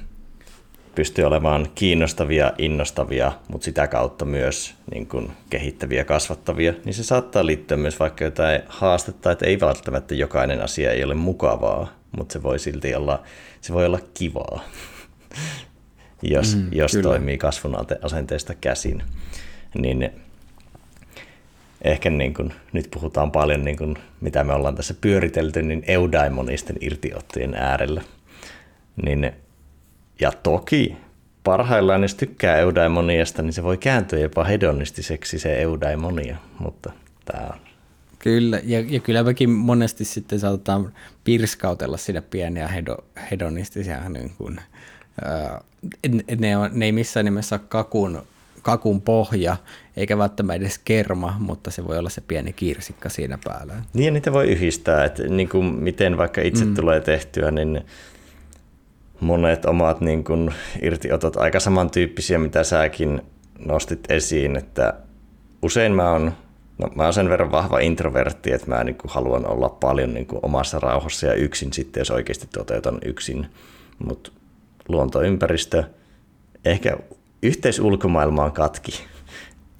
[0.95, 7.45] pystyy olemaan kiinnostavia, innostavia, mutta sitä kautta myös niin kuin kehittäviä, kasvattavia, niin se saattaa
[7.45, 12.43] liittyä myös vaikka jotain haastetta, että ei välttämättä jokainen asia ei ole mukavaa, mutta se
[12.43, 13.23] voi silti olla,
[13.61, 14.63] se voi olla kivaa
[16.21, 19.03] jos, mm, jos toimii kasvun asenteesta käsin.
[19.77, 20.09] Niin
[21.81, 26.77] ehkä niin kuin, nyt puhutaan paljon, niin kuin, mitä me ollaan tässä pyöritelty, niin eudaimonisten
[26.81, 28.01] irtiottojen äärellä.
[29.05, 29.31] Niin,
[30.19, 30.97] ja toki
[31.43, 36.91] parhaillaan, jos tykkää eudaimoniasta, niin se voi kääntyä jopa hedonistiseksi se eudaimonia, mutta
[37.25, 37.65] tämä on
[38.25, 40.93] Kyllä, ja, ja kyllä mekin monesti sitten saatetaan
[41.23, 42.97] pirskautella siinä pieniä hedo,
[43.31, 44.61] hedonistisia niin kuin,
[46.39, 48.21] ne, on, ne ei missään nimessä ole kakun,
[48.61, 49.57] kakun pohja,
[49.97, 53.73] eikä välttämättä edes kerma, mutta se voi olla se pieni kirsikka siinä päällä.
[53.93, 56.75] Niin, ja niitä voi yhdistää, että niin kuin miten vaikka itse mm.
[56.75, 57.81] tulee tehtyä, niin
[59.19, 63.21] monet omat niin kuin irtiotot aika samantyyppisiä, mitä säkin
[63.59, 64.93] nostit esiin, että
[65.61, 66.33] usein mä oon
[66.77, 70.25] No, mä oon sen verran vahva introvertti, että mä niin kuin haluan olla paljon niin
[70.25, 73.47] kuin omassa rauhassa ja yksin sitten, jos oikeasti toteutan yksin.
[74.05, 74.31] Mutta
[74.89, 75.83] luontoympäristö,
[76.65, 76.97] ehkä
[77.43, 78.91] yhteis ulkomaailma on katki,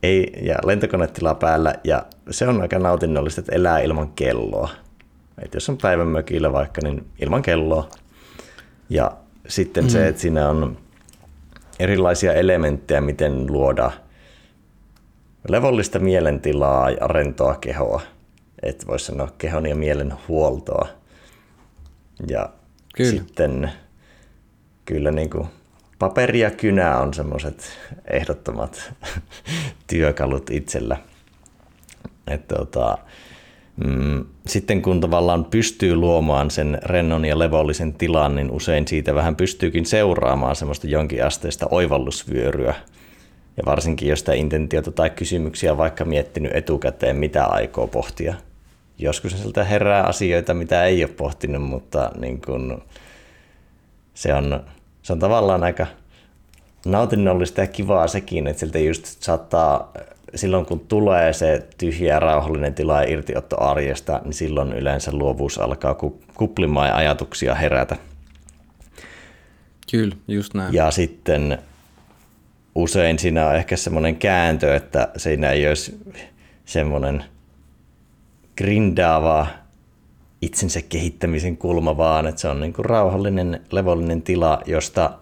[0.03, 4.70] ei, ja lentokonetila päällä, ja se on aika nautinnollista, että elää ilman kelloa.
[5.41, 7.89] Et jos on päivän mökillä vaikka, niin ilman kelloa.
[8.89, 9.12] Ja
[9.47, 9.89] sitten mm.
[9.89, 10.78] se, että siinä on
[11.80, 13.91] erilaisia elementtejä, miten luoda
[15.47, 18.01] levollista mielentilaa ja rentoa kehoa.
[18.64, 20.88] Että voisi sanoa kehon ja mielen huoltoa.
[22.28, 22.49] Ja
[22.95, 23.12] kyllä.
[23.12, 23.72] sitten
[24.86, 25.47] kyllä niin kuin
[25.99, 27.67] paperi ja kynä on semmoiset
[28.07, 28.93] ehdottomat
[29.88, 30.97] työkalut itsellä.
[32.27, 32.97] Että tota,
[33.86, 39.36] mm, sitten kun tavallaan pystyy luomaan sen rennon ja levollisen tilan, niin usein siitä vähän
[39.36, 42.75] pystyykin seuraamaan semmoista jonkinasteista oivallusvyöryä.
[43.57, 48.36] Ja varsinkin jos sitä intentiota tai kysymyksiä vaikka miettinyt etukäteen, mitä aikoo pohtia.
[48.97, 52.83] Joskus sieltä herää asioita, mitä ei ole pohtinut, mutta niin kun
[54.13, 54.65] se, on,
[55.06, 55.88] se on tavallaan aika
[56.86, 59.91] nautinnollista ja kivaa sekin, että sieltä just saattaa
[60.36, 65.58] silloin kun tulee se tyhjä ja rauhallinen tila ja irtiotto arjesta, niin silloin yleensä luovuus
[65.58, 65.95] alkaa
[66.34, 67.97] kuplimaan ja ajatuksia herätä.
[69.91, 70.74] Kyllä, just näin.
[70.74, 71.58] Ja sitten
[72.76, 75.99] usein siinä on ehkä semmoinen kääntö, että siinä ei olisi
[76.66, 77.24] semmoinen
[78.58, 79.47] grindaava
[80.46, 85.14] itsensä kehittämisen kulma, vaan että se on niin kuin rauhallinen, levollinen tila, josta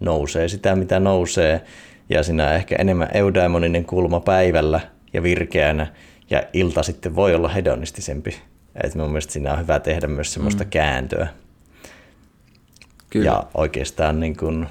[0.00, 1.60] nousee sitä, mitä nousee,
[2.08, 4.80] ja siinä on ehkä enemmän eudaimoninen kulma päivällä
[5.12, 5.86] ja virkeänä,
[6.30, 8.36] ja ilta sitten voi olla hedonistisempi.
[8.84, 10.70] Et mun mielestä siinä on hyvä tehdä myös semmoista mm.
[10.70, 11.28] kääntöä.
[13.10, 13.26] Kyllä.
[13.26, 14.66] Ja oikeastaan niin kuin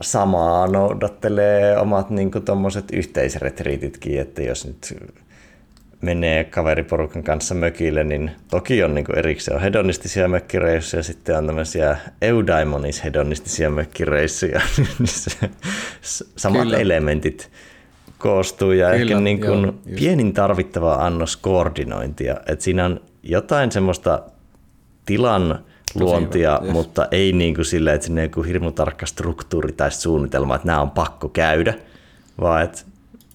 [0.00, 4.96] samaa noudattelee omat niin tuommoiset yhteisretriititkin, että jos nyt
[6.02, 11.46] menee kaveriporukan kanssa mökille, niin toki on niin erikseen on hedonistisia mökkireissuja ja sitten on
[11.46, 14.60] tämmöisiä eudaimonisia hedonistisia mökkireissuja,
[14.98, 15.52] niin
[16.36, 16.78] samat Kyllä.
[16.78, 17.50] elementit
[18.18, 23.72] koostuu ja Kyllä, ehkä niin kuin joo, pienin tarvittava annos koordinointia, että siinä on jotain
[23.72, 24.22] semmoista
[25.06, 26.72] tilan luontia, yes.
[26.72, 30.80] mutta ei niin kuin silleen, että sinne on hirmu tarkka struktuuri tai suunnitelma, että nämä
[30.80, 31.74] on pakko käydä,
[32.40, 32.82] vaan että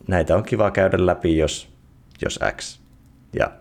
[0.07, 1.76] näitä on kiva käydä läpi, jos
[2.21, 2.79] jos X.
[3.33, 3.51] Ja,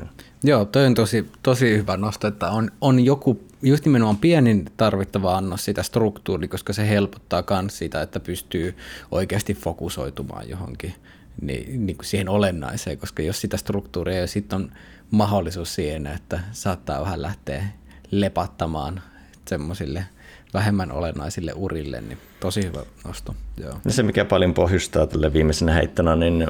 [0.00, 0.08] no.
[0.44, 5.36] Joo, toi on tosi, tosi hyvä nosto, että on, on joku, just nimenomaan pienin tarvittava
[5.36, 8.76] annos sitä struktuuria, koska se helpottaa myös sitä, että pystyy
[9.10, 10.94] oikeasti fokusoitumaan johonkin
[11.42, 14.72] niin, niin kuin siihen olennaiseen, koska jos sitä struktuuria ja sitten on
[15.10, 17.64] mahdollisuus siihen, että saattaa vähän lähteä
[18.10, 19.02] lepattamaan
[19.48, 20.06] semmoisille
[20.54, 23.34] vähemmän olennaisille urille, niin tosi hyvä nosto.
[23.60, 23.80] Joo.
[23.84, 26.46] Ja se, mikä paljon pohjustaa tälle viimeisenä heittona, niin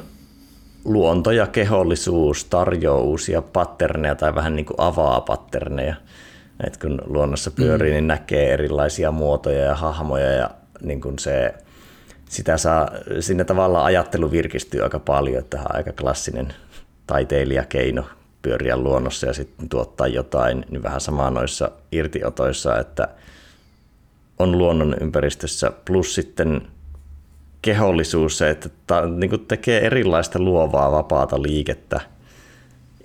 [0.85, 5.95] luonto ja kehollisuus tarjoaa uusia patterneja tai vähän niin kuin avaa patterneja.
[6.63, 7.93] Et kun luonnossa pyörii, mm.
[7.93, 10.49] niin näkee erilaisia muotoja ja hahmoja ja
[10.81, 11.53] niin kuin se,
[12.29, 16.53] sitä saa, sinne tavallaan ajattelu virkistyy aika paljon, että on aika klassinen
[17.07, 18.05] taiteilijakeino
[18.41, 23.07] pyöriä luonnossa ja sitten tuottaa jotain, niin vähän samaa noissa irtiotoissa, että
[24.39, 26.61] on luonnon ympäristössä plus sitten
[27.65, 32.01] kehollisuus, se, että ta, niin kuin tekee erilaista luovaa vapaata liikettä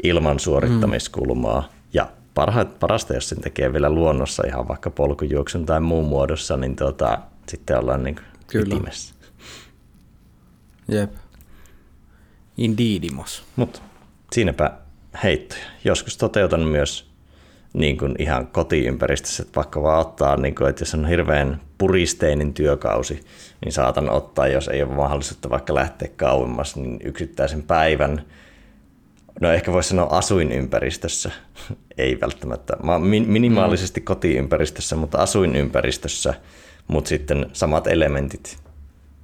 [0.02, 1.60] ilman suorittamiskulmaa.
[1.60, 1.66] Mm.
[1.92, 6.76] Ja parha, parasta, jos sen tekee vielä luonnossa ihan vaikka polkujuoksun tai muun muodossa, niin
[6.76, 8.74] tota, sitten ollaan niin Kyllä.
[8.74, 9.14] ytimessä.
[10.88, 11.10] Jep.
[12.56, 13.42] Indeedimos.
[13.56, 13.80] Mutta
[14.32, 14.70] siinäpä
[15.22, 15.64] heittoja.
[15.84, 17.10] Joskus toteutan myös
[17.72, 22.54] niin kuin ihan kotiympäristössä, että vaikka vaan ottaa, niin kuin, että jos on hirveän puristeinen
[22.54, 23.20] työkausi,
[23.64, 28.26] niin saatan ottaa, jos ei ole mahdollisuutta vaikka lähteä kauemmas, niin yksittäisen päivän,
[29.40, 31.30] no ehkä voisi sanoa asuinympäristössä,
[31.98, 32.76] ei välttämättä,
[33.26, 34.04] minimaalisesti mm.
[34.04, 36.34] kotiympäristössä, mutta asuinympäristössä,
[36.88, 38.58] mutta sitten samat elementit,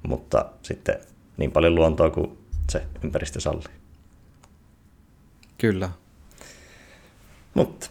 [0.07, 0.95] mutta sitten
[1.37, 2.37] niin paljon luontoa kuin
[2.69, 3.73] se ympäristö sallii.
[5.57, 5.89] Kyllä.
[7.53, 7.89] Mutta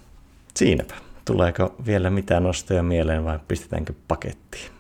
[0.56, 0.94] Siinäpä.
[1.26, 4.70] Tuleeko vielä mitään nostoja mieleen vai pistetäänkö pakettiin?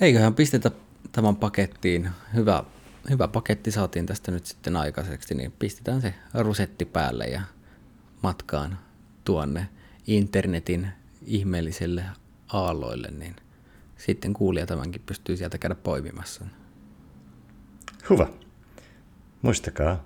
[0.00, 0.70] Eiköhän pistetä
[1.12, 2.10] tämän pakettiin.
[2.34, 2.64] Hyvä,
[3.10, 7.40] hyvä paketti saatiin tästä nyt sitten aikaiseksi, niin pistetään se rusetti päälle ja
[8.22, 8.78] matkaan
[9.24, 9.68] tuonne
[10.06, 10.88] internetin
[11.26, 12.04] ihmeelliselle
[12.52, 13.36] aalloille, niin
[13.96, 16.44] sitten kuulija tämänkin pystyy sieltä käydä poimimassa.
[18.10, 18.26] Hyvä.
[19.42, 20.04] Muistakaa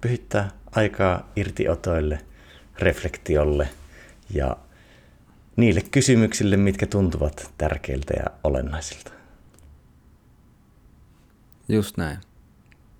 [0.00, 2.18] pyhittää aikaa irtiotoille–
[2.80, 3.68] reflektiolle
[4.34, 4.56] ja
[5.56, 9.12] niille kysymyksille, mitkä tuntuvat tärkeiltä ja olennaisilta.
[11.68, 12.18] Just näin.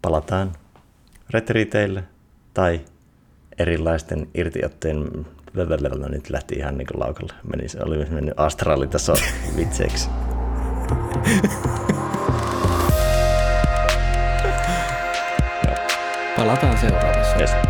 [0.02, 0.52] Palataan
[1.30, 2.04] retriiteille
[2.54, 2.80] tai
[3.58, 7.32] erilaisten irtiotteen No nyt lähti ihan niin kuin laukalle.
[7.50, 9.14] Meni, se oli mennyt astraalitaso
[9.56, 10.08] vitseiksi.
[16.36, 17.36] Palataan seuraavassa.
[17.36, 17.69] Yes.